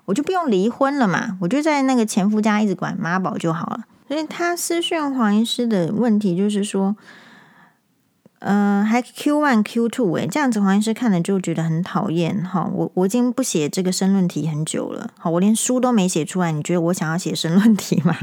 [0.10, 3.82] 我就不用离婚了嘛，我就在那个前夫家一直管妈宝就好了。
[4.08, 6.96] 所以他私讯黄医师的问题就是说，
[8.40, 12.68] 嗯、呃，还 Q one Q two 哎，这样子黄医师看了就觉得很讨厌哈。
[12.74, 18.16] 我我已经不写这个申论题很久了，好，我连书都没写出来，你觉得我想要写申论题吗？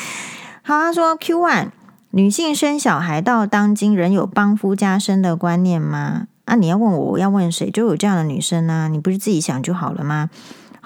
[0.64, 1.68] 好，他说 Q one
[2.12, 6.28] 女性生小孩到当今仍有帮夫家生的观念吗？
[6.46, 7.70] 啊，你要问我，我要问谁？
[7.70, 8.88] 就有这样的女生呢、啊？
[8.88, 10.30] 你不是自己想就好了吗？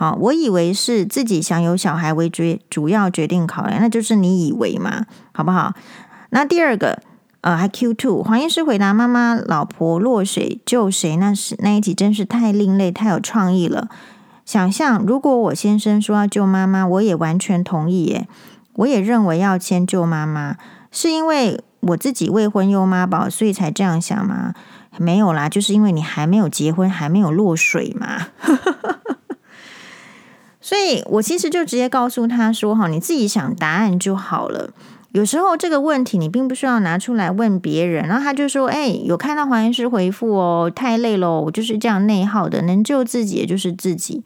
[0.02, 5.74] 好，我以为是自己想有小孩为主主要决定考量，那就是你以为嘛，好不好？
[6.30, 7.00] 那第二个，
[7.42, 11.14] 呃，还 Q two，黄医师回答妈妈老婆落水救谁？
[11.18, 13.88] 那是那一集真是太另类，太有创意了。
[14.44, 18.26] 想象如果我先生说要救妈妈，我也完全同意耶。
[18.72, 20.56] 我也认为要先救妈妈，
[20.90, 24.52] 是因为我自己未婚优妈宝，所以才这样想吗？
[24.98, 28.26] 没有啦，就是因为你还没有结婚，还没有落水嘛。
[30.62, 34.70] 所以我其实就直接告诉他说：“哈，你自己想答案就好了。
[35.10, 44.22] 有时候这个问题你并不需要拿出来问别人。”然后他就说：“哎，有看到黄医师回复哦，太累了，我就是这样内耗的，能救自己也就是自己。”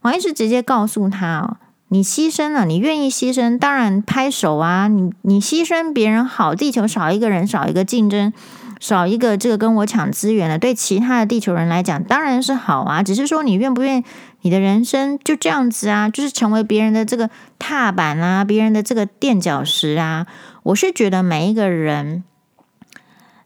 [0.00, 1.56] 黄医师直接告诉他：“哦，
[1.88, 4.86] 你牺牲了，你愿意牺牲，当然拍手啊！
[4.86, 8.32] 你你牺牲别人好，地球少一个人，少一个竞争。”
[8.80, 13.02] 少一个这个跟我抢资源的，对其他的地球人来讲当然是好啊。
[13.02, 14.04] 只是说你愿不愿意，
[14.42, 17.28] 你的人生就这样子啊，就是成为别人的这个
[17.58, 20.26] 踏板啊，别人的这个垫脚石啊。
[20.62, 22.24] 我是觉得每一个人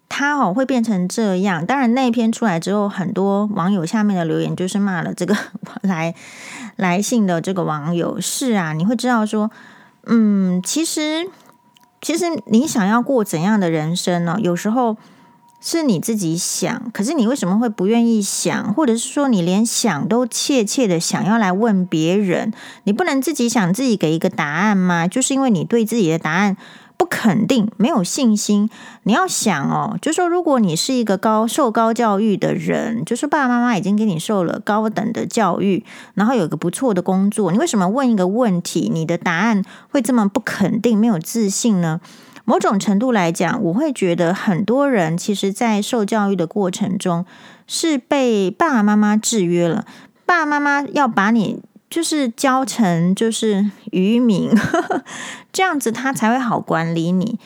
[0.08, 1.66] 他哦会变成这样。
[1.66, 5.36] 当然那一篇出来之后，很多网友下面的留言就是骂了这个
[5.82, 6.14] 来
[6.76, 8.20] 来信的这个网友。
[8.20, 9.50] 是啊，你会知道说，
[10.06, 11.28] 嗯，其实
[12.00, 14.38] 其实你想要过怎样的人生呢？
[14.40, 14.96] 有时候。
[15.66, 22.52] 是你自己想，可是你为什么会不愿意想，或者是说你连想都切切的想要来问别人？
[22.84, 25.08] 你不能自己想自己给一个答案吗？
[25.08, 26.58] 就是因为你对自己的答案
[26.98, 28.68] 不肯定，没有信心。
[29.04, 42.02] 你要想哦，就说如果你是一个高受高教育的人，就是爸爸妈妈已经给你受了高等的教育，然后有一个不错的工作，你为什么问一个问题，你的答案会这么不肯定、没有自信呢？
[42.44, 47.24] 某种程度来讲，我会觉得很多人其实，在受教育的过程中
[47.66, 49.86] 是被爸爸妈妈制约了。
[50.26, 54.50] 爸爸妈妈要把你就是教成就是愚民，
[55.52, 57.38] 这样子他才会好管理你。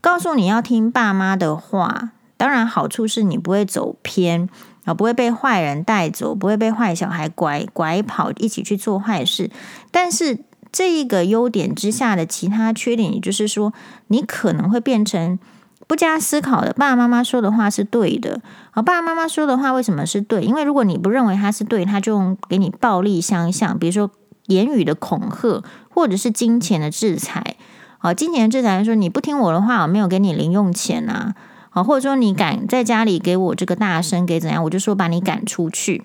[0.00, 4.48] 告诉你要听爸妈的话，当然好处是你不会走偏
[4.84, 9.48] 啊，不会被坏人带走，不会被坏小孩拐拐跑，一起去做坏事。
[9.92, 10.40] 但是，
[10.72, 13.72] 这一个优点之下的其他缺点，也就是说，
[14.08, 15.38] 你可能会变成
[15.86, 16.72] 不加思考的。
[16.72, 20.42] 爸爸妈妈说的话是对的，好，爸爸妈妈说的话为什么是对？
[20.42, 24.10] 因为如果你不认为他是对，他就用给你暴力相向，比如说
[24.46, 27.56] 言语的恐吓，或者是金钱的制裁。
[27.98, 31.34] 好，金钱的制裁说你不听我的话，我没有给你零用钱啊。
[31.68, 36.02] 好，或者说你敢在家里给我这个大声，给怎样，我就说把你赶出去。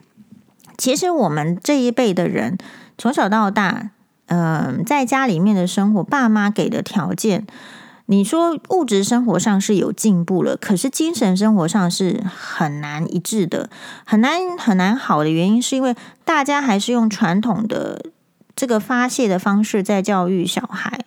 [0.77, 2.57] 其实我们这一辈的人
[2.97, 3.89] 从小到大，
[4.27, 7.45] 嗯、在家里面的生活，爸妈给的条件，
[8.05, 13.69] 你说物质生活上是有进步了，可是精神生活上是很难一致的，
[14.05, 18.01] 很难很难好的原因，是因为大家还是用传统的
[18.55, 21.05] 这个发泄的方式在教育小孩。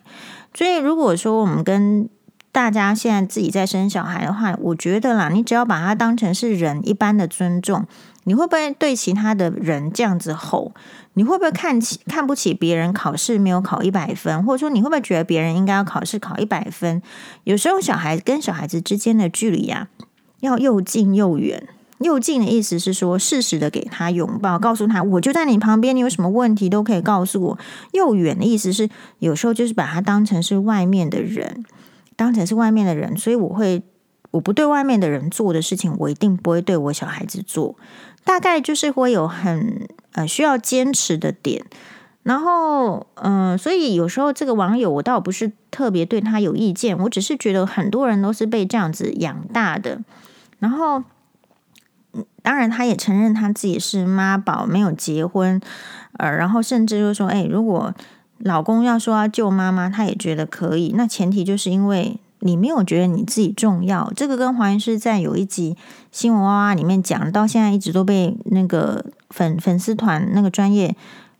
[0.53, 2.09] 所以如果说我们跟
[2.51, 7.85] 大家现在自己在生小孩的话，我觉得啦，你只要把他当成是人一般的尊重，
[8.23, 10.73] 你会不会对其他的人这样子吼？
[11.13, 17.01] 你会不会看起看不起别人考试没有考一百分，或者说你会不会觉得别人应该要考试考一百分？
[17.43, 20.05] 有时候小孩跟小孩子之间的距离呀、啊，
[20.39, 21.67] 要又近又远。
[21.99, 27.59] 又近的意思是说，适时的给他拥抱，告诉他我就在你旁边，你有什么问题都可以告诉我。
[27.91, 31.63] 又远的意思是，有时候就是把他当成是外面的人。
[32.15, 33.83] 当成是外面的人，所以我会，
[34.31, 37.75] 我不对外面的人做的事情，我一定不会对我小孩子做。
[38.23, 41.65] 大概就是会有很呃需要坚持的点，
[42.23, 50.01] 然后嗯、所以有时候这个网友我倒不是特别对他有意见，我只是觉得很多人都是被这样子养大的。
[50.59, 51.03] 然后，
[52.41, 55.59] 当然他也承认他自己是妈宝，没有结婚，
[56.17, 57.93] 呃，然后甚至就说，哎，如果。
[58.43, 60.91] 老公要说要救妈妈，他也觉得可以。
[60.95, 64.11] 那前提就是因为你没有觉得你自己重要。
[64.15, 65.77] 这个跟黄医师在有一集
[66.11, 70.95] 新闻哇哇里面讲，到现在一直都被那个粉粉丝团那个专业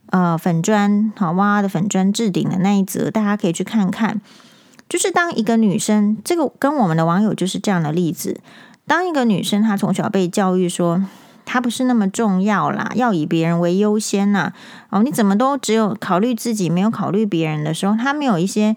[0.06, 4.20] 呃粉专好哇哇的粉专置顶的那一则，大家可以去看看。
[4.88, 8.40] 就是当一个女生，这个跟我们的网友就是这样的例子。
[8.86, 11.04] 当一个女生，她从小被教育说。
[11.44, 14.52] 她不是那么重要啦，要以别人为优先呐。
[14.90, 18.76] 哦，你怎么都只有考虑自己，没有考虑别人的时候，她没有一些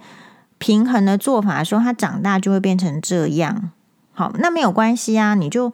[0.58, 3.72] 平衡的做法，说他长大就会变成这样。
[4.14, 5.36] 好，那没有关系啊。
[5.36, 5.74] 你就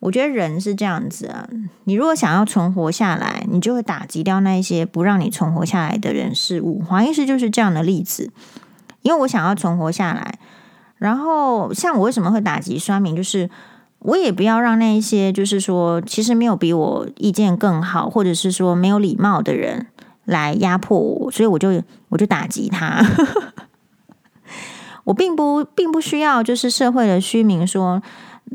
[0.00, 1.48] 我觉得人是这样子啊。
[1.84, 6.82] 你如果想要存活下来，你就会打击掉那一些不让你存活下来的人事物。
[6.86, 8.30] 黄医师就是这样的例子，
[9.02, 10.38] 因为我想要存活下来。
[10.96, 13.48] 然后，像我为什么会打击酸民，就是。
[14.00, 19.88] 我也不要让那一些就是说，其实没有比我意见更好，或者是说没有礼貌的人
[20.24, 23.04] 来压迫我，所以我就我就打击他。
[25.08, 28.02] 我并不并不需要就是社会的虚名说，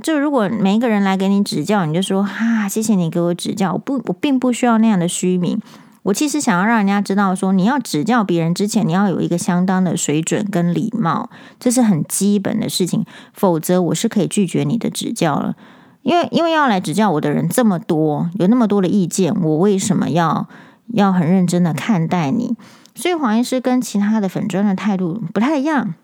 [0.04, 3.74] 就如果每一个人来给你指教，你就说哈，谢谢你给我指教。
[3.74, 5.60] 我不我并不需要那样的虚名。
[6.04, 13.04] 我其实想要让人家知道，说你要指教别人之前，你要有一个相当的水准跟礼貌，这是很基本的事情。
[13.34, 15.56] 否则，我是可以拒绝你的指教了。
[16.04, 20.47] 因为，因为要来指教我的人这么多，有那么多的意见，我为什么要
[20.89, 22.56] 要很认真的看待你？
[22.93, 25.95] 所以，黄医师跟其他的粉专的态度不太一样。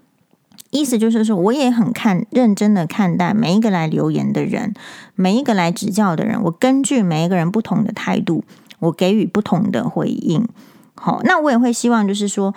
[0.72, 4.74] 意思就是说，我也很看认真的看待每一个来留言的人，
[5.16, 8.44] 每一个来指教的人，我根据每一个人不同的态度。
[8.82, 10.48] 我给予不同的回应，
[10.96, 12.56] 好，那我也会希望，就是说，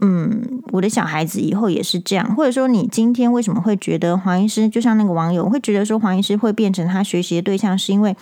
[0.00, 8.14] 嗯，我的小孩子以后也是这样，或者说，你今天为什么会觉得黄医师就像那个网友会觉得说黄医师会变成他学习的对象，是因为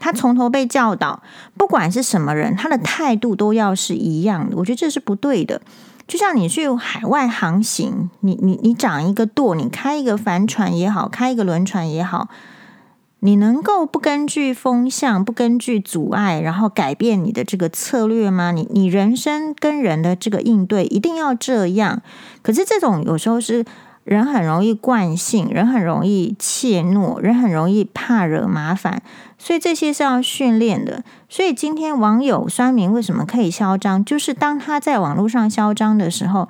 [0.00, 1.22] 他从头被教导，
[1.56, 4.56] 不管是什么人，他的态度都要是一样的。
[4.56, 5.62] 我觉得这是不对的。
[6.06, 12.28] 就像你去海外航行，你你你长一个舵，你开一个帆船也好，开一个轮船也好。
[13.20, 18.52] 你能够不根据风向、不根据阻碍，然后改变你的这个策略吗？
[18.52, 22.02] 你你人生跟人的这个应对一定要这样？
[22.42, 23.64] 可是这种有时候是
[24.06, 29.02] 人很容易惯性，人很容易怯懦，人很容易怕惹麻烦，
[29.36, 31.02] 所以这些是要训练的。
[31.28, 34.04] 所以今天网友酸民为什么可以嚣张？
[34.04, 36.48] 就是当他在网络上嚣张的时候，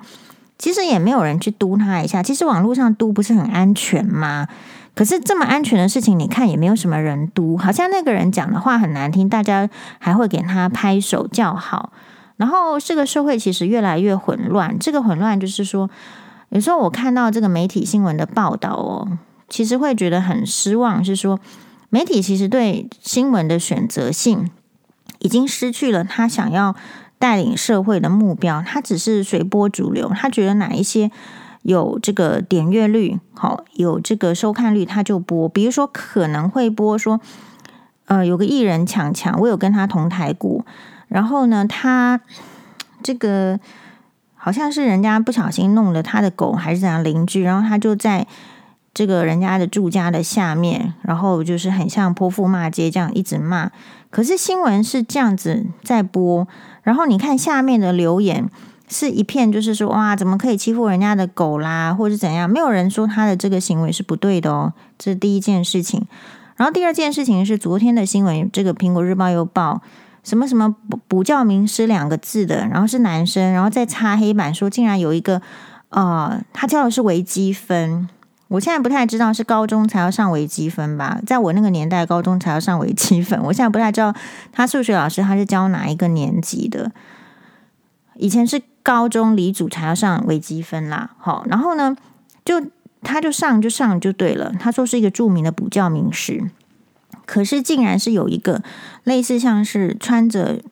[0.59, 2.21] 其实也没有人去督他一下。
[2.21, 4.47] 其实网络上督不是很安全吗？
[4.93, 11.91] 可是这么安全的事情，你看也没有什么人督，好像那个人讲的话很难听，大家还会给他拍手叫好。
[12.35, 15.89] 然后这个社会其实越来越混乱，这个混乱就是说，
[16.49, 19.17] 有时候我看到这个媒体新闻的报道哦，
[19.49, 21.39] 其实会觉得很失望，是说
[21.89, 24.49] 媒体其实对新闻的选择性
[25.19, 26.75] 已经失去了他想要
[27.19, 31.11] 带领社会的目标，他只是随波逐流，他觉得哪一些。
[31.63, 35.49] 有这个点阅率，好，有这个收看率，他就播。
[35.49, 37.19] 比如说，可能会播说，
[38.05, 40.65] 呃，有个艺人强强，我有跟他同台过。
[41.09, 42.21] 然后呢，他
[43.03, 43.59] 这个
[44.47, 48.25] 好像是人家不小心弄了他的狗，还是怎样邻居，然后他就在
[48.93, 53.69] 这个人家的住家的下面，然后就是很像泼妇骂街这样一直骂。
[54.09, 56.47] 可是新闻是这样子在播，
[56.81, 58.49] 然后你看下面的留言。
[58.89, 62.49] 是一片就是说哇，怎么可以欺负人家的狗啦，或者怎样？
[62.49, 66.07] 没有人说他的这个行为是不对的哦，这是第一件事情。
[66.55, 69.81] 然后第二件事情是昨天的新闻，这个苹果日报又报
[70.27, 75.41] 什么什么补补教名师两个字的，然后是男生，然后再擦黑板说竟然有一个
[75.87, 78.09] 呃，他教的是微积分。
[78.49, 83.41] 我现在不太知道是高中才要上微积分吧，在我那个年代，高中才要上微积分。
[83.41, 84.13] 我现在不太知道
[84.51, 86.91] 他数学老师他是教哪一个年级的。
[88.15, 91.95] 以前是高中理组才要上微积分啦，好，然后呢，
[92.43, 92.61] 就
[93.01, 94.51] 他就上就上就对了。
[94.59, 96.51] 他说是一个著名的补教名师，
[97.27, 98.63] 可是竟然是有一个
[99.03, 100.63] 类似像是穿着。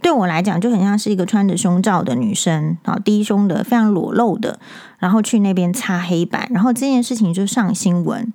[0.00, 4.60] 对我来讲，就很像是一个穿着胸罩的女生，啊，低胸的，非常裸露的，
[4.98, 8.32] 然后去那边擦黑板，然后这件事情就上新闻。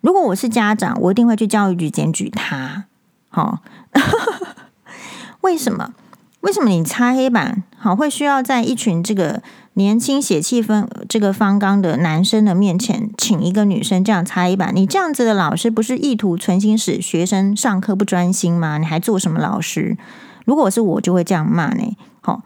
[0.00, 2.86] 如果我是家长，我一定会去教育局检举他。
[3.28, 3.60] 好，
[5.42, 5.94] 为什么？
[6.40, 9.40] 为什么你擦黑板，好，会需要在一群这个
[9.74, 14.74] 年轻血气方这个方刚的男生的面前，请一个女生这样擦黑板？
[14.74, 18.78] 你这样子的老师，不是意图存心使学生上课不专心吗？
[18.78, 19.96] 你还做什么老师？
[20.44, 21.96] 如果是我，就会这样骂呢。
[22.20, 22.42] 好，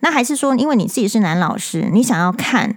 [0.00, 2.76] 那还是说，因为你自己是男老师，你想要看，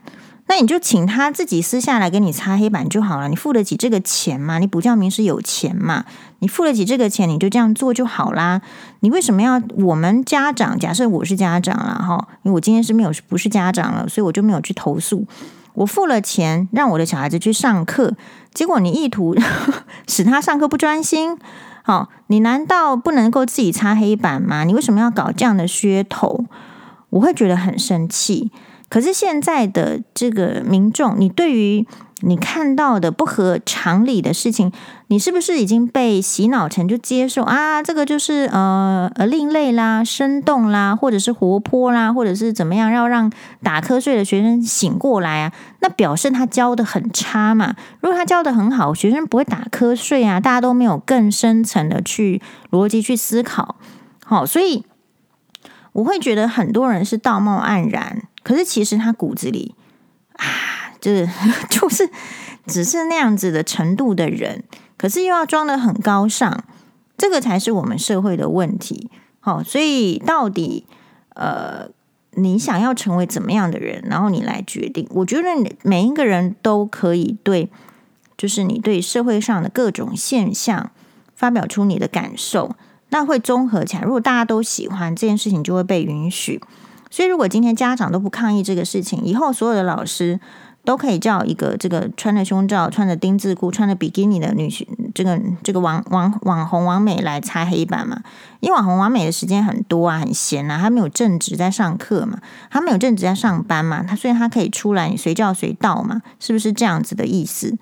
[0.50, 3.28] 那你就请他自己私下来给你擦黑板就好了。
[3.28, 4.60] 你付得起这个钱吗？
[4.60, 6.06] 你补教名师有钱嘛？
[6.39, 8.62] 你付得起这个钱，你就这样做就好啦。
[9.02, 10.80] 你为什么要我们家长？
[10.80, 15.26] 假设我是家长了哈，因为我今天是没有不是家长了，所以我就没有去投诉。
[15.74, 18.14] 我付了钱让我的小孩子去上课，
[18.54, 19.36] 结果你意图
[20.08, 21.38] 使他上课不专心。
[21.84, 24.64] 好，你难道不能够自己擦黑板吗？
[24.64, 26.45] 你为什么要搞这样的噱头？
[27.10, 28.50] 我会觉得很生气。
[28.90, 31.86] 可是现在的这个民众，你对于
[32.22, 34.72] 你看到的不合常理的事情，
[35.08, 37.84] 你是不是已经被洗脑成就接受啊？
[37.84, 43.32] 这个就是呃呃另类啦、生动啦，或者是活泼啦，或者是怎么样，要让
[43.62, 45.54] 打瞌睡的学生醒过来啊？
[45.82, 47.76] 那表示他教的很差嘛？
[48.00, 50.40] 如果他教的很好，学生不会打瞌睡啊？
[50.40, 53.76] 大家都没有更深层的去逻辑去思考，
[54.26, 54.86] 好，所以
[55.92, 59.76] 我会觉得很多人是道貌岸然，可是其实他骨子里
[60.38, 60.45] 啊。
[61.00, 61.30] 就是
[61.70, 62.10] 就是
[62.66, 64.64] 只是那样子的程度的人，
[64.98, 66.64] 可是又要装得很高尚，
[67.16, 69.12] 这个才是我们社会的问题。
[69.39, 70.88] 好，所以到底
[71.36, 71.88] 呃，
[72.32, 75.08] 你想要成为怎么样的人，然后你来决定。
[75.12, 75.50] 我觉得
[75.84, 77.70] 每一个人都可以对，
[78.36, 80.89] 就是你对社会上的各种现象
[81.36, 82.76] 发表出你的感受，
[83.10, 84.02] 那会综合起来。
[84.02, 86.60] 如果大家都喜欢这件事情，就会被允许。
[87.10, 90.39] 所以，如果今天家长都不抗议这个事情，以后所有的老师。
[90.86, 98.22] 都可以叫一个这个穿着胸罩、穿着丁字裤、穿着比基尼的女性，这个这个网网网红王美来擦黑板嘛？
[98.62, 102.39] 因为网红王美的时间很多啊，很闲啊，她没有正职在上课嘛，
[102.72, 107.78] 她没有正职在上班嘛，她所以她可以出来随叫随到嘛，是不是这样子的意思？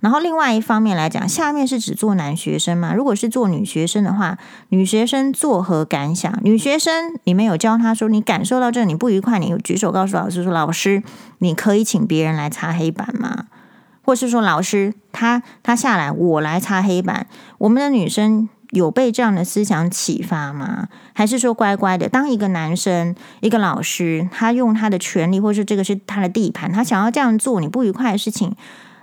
[0.00, 2.94] 然后另外一方面来讲，下面是只做男学生吗？
[2.94, 4.38] 如果是做女学生的话，
[4.68, 6.32] 女学生作何感想？
[6.42, 11.02] 女学生，你们有教她说，你感受到这你不愉快，你举手告诉老师说，老师，
[11.38, 13.46] 你可以请别人来擦黑板吗？
[14.02, 17.26] 或是说，老师，他他下来，我来擦黑板。
[17.58, 20.86] 我们的女生有被这样的思想启发吗？
[21.12, 28.54] 还是说乖乖的当一个男生，一个老师，他用他的权利，或是这个是他的地盘，他想要这样做，你不愉快的事情。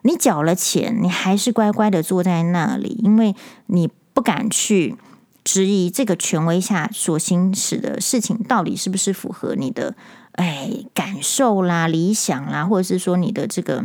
[0.06, 3.36] 你缴了钱，你还是乖乖的坐在那里，因为
[3.66, 4.96] 你不敢去
[5.44, 9.96] 质疑这个权威下所行使的事情到底是不是符合你的
[10.34, 13.84] 哎感受啦、理想啦，或者是说你的这个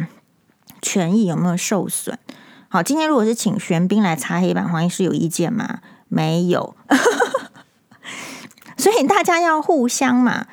[0.83, 2.19] 权益有没有受损？
[2.69, 5.81] 好，今天如果是请玄彬来擦黑板，黄医师有意见吗？
[6.09, 6.77] 没有，
[8.77, 10.47] 所以大家要互相嘛。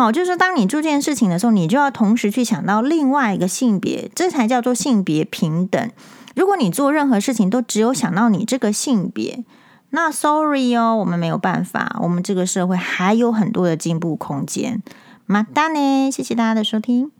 [0.00, 5.90] 好，就是，当你做这件事情的时候，你就要同时去想到另外一个性别，这才叫做性别平等。
[6.34, 9.44] 如果你做任何事情都只有想到你这个性别，
[9.90, 14.82] 那 sorry 哦，我们没有办法，我们这个社会还有很多的进步空间。
[15.26, 16.10] 马达呢？
[16.10, 17.12] 谢谢大家的收听。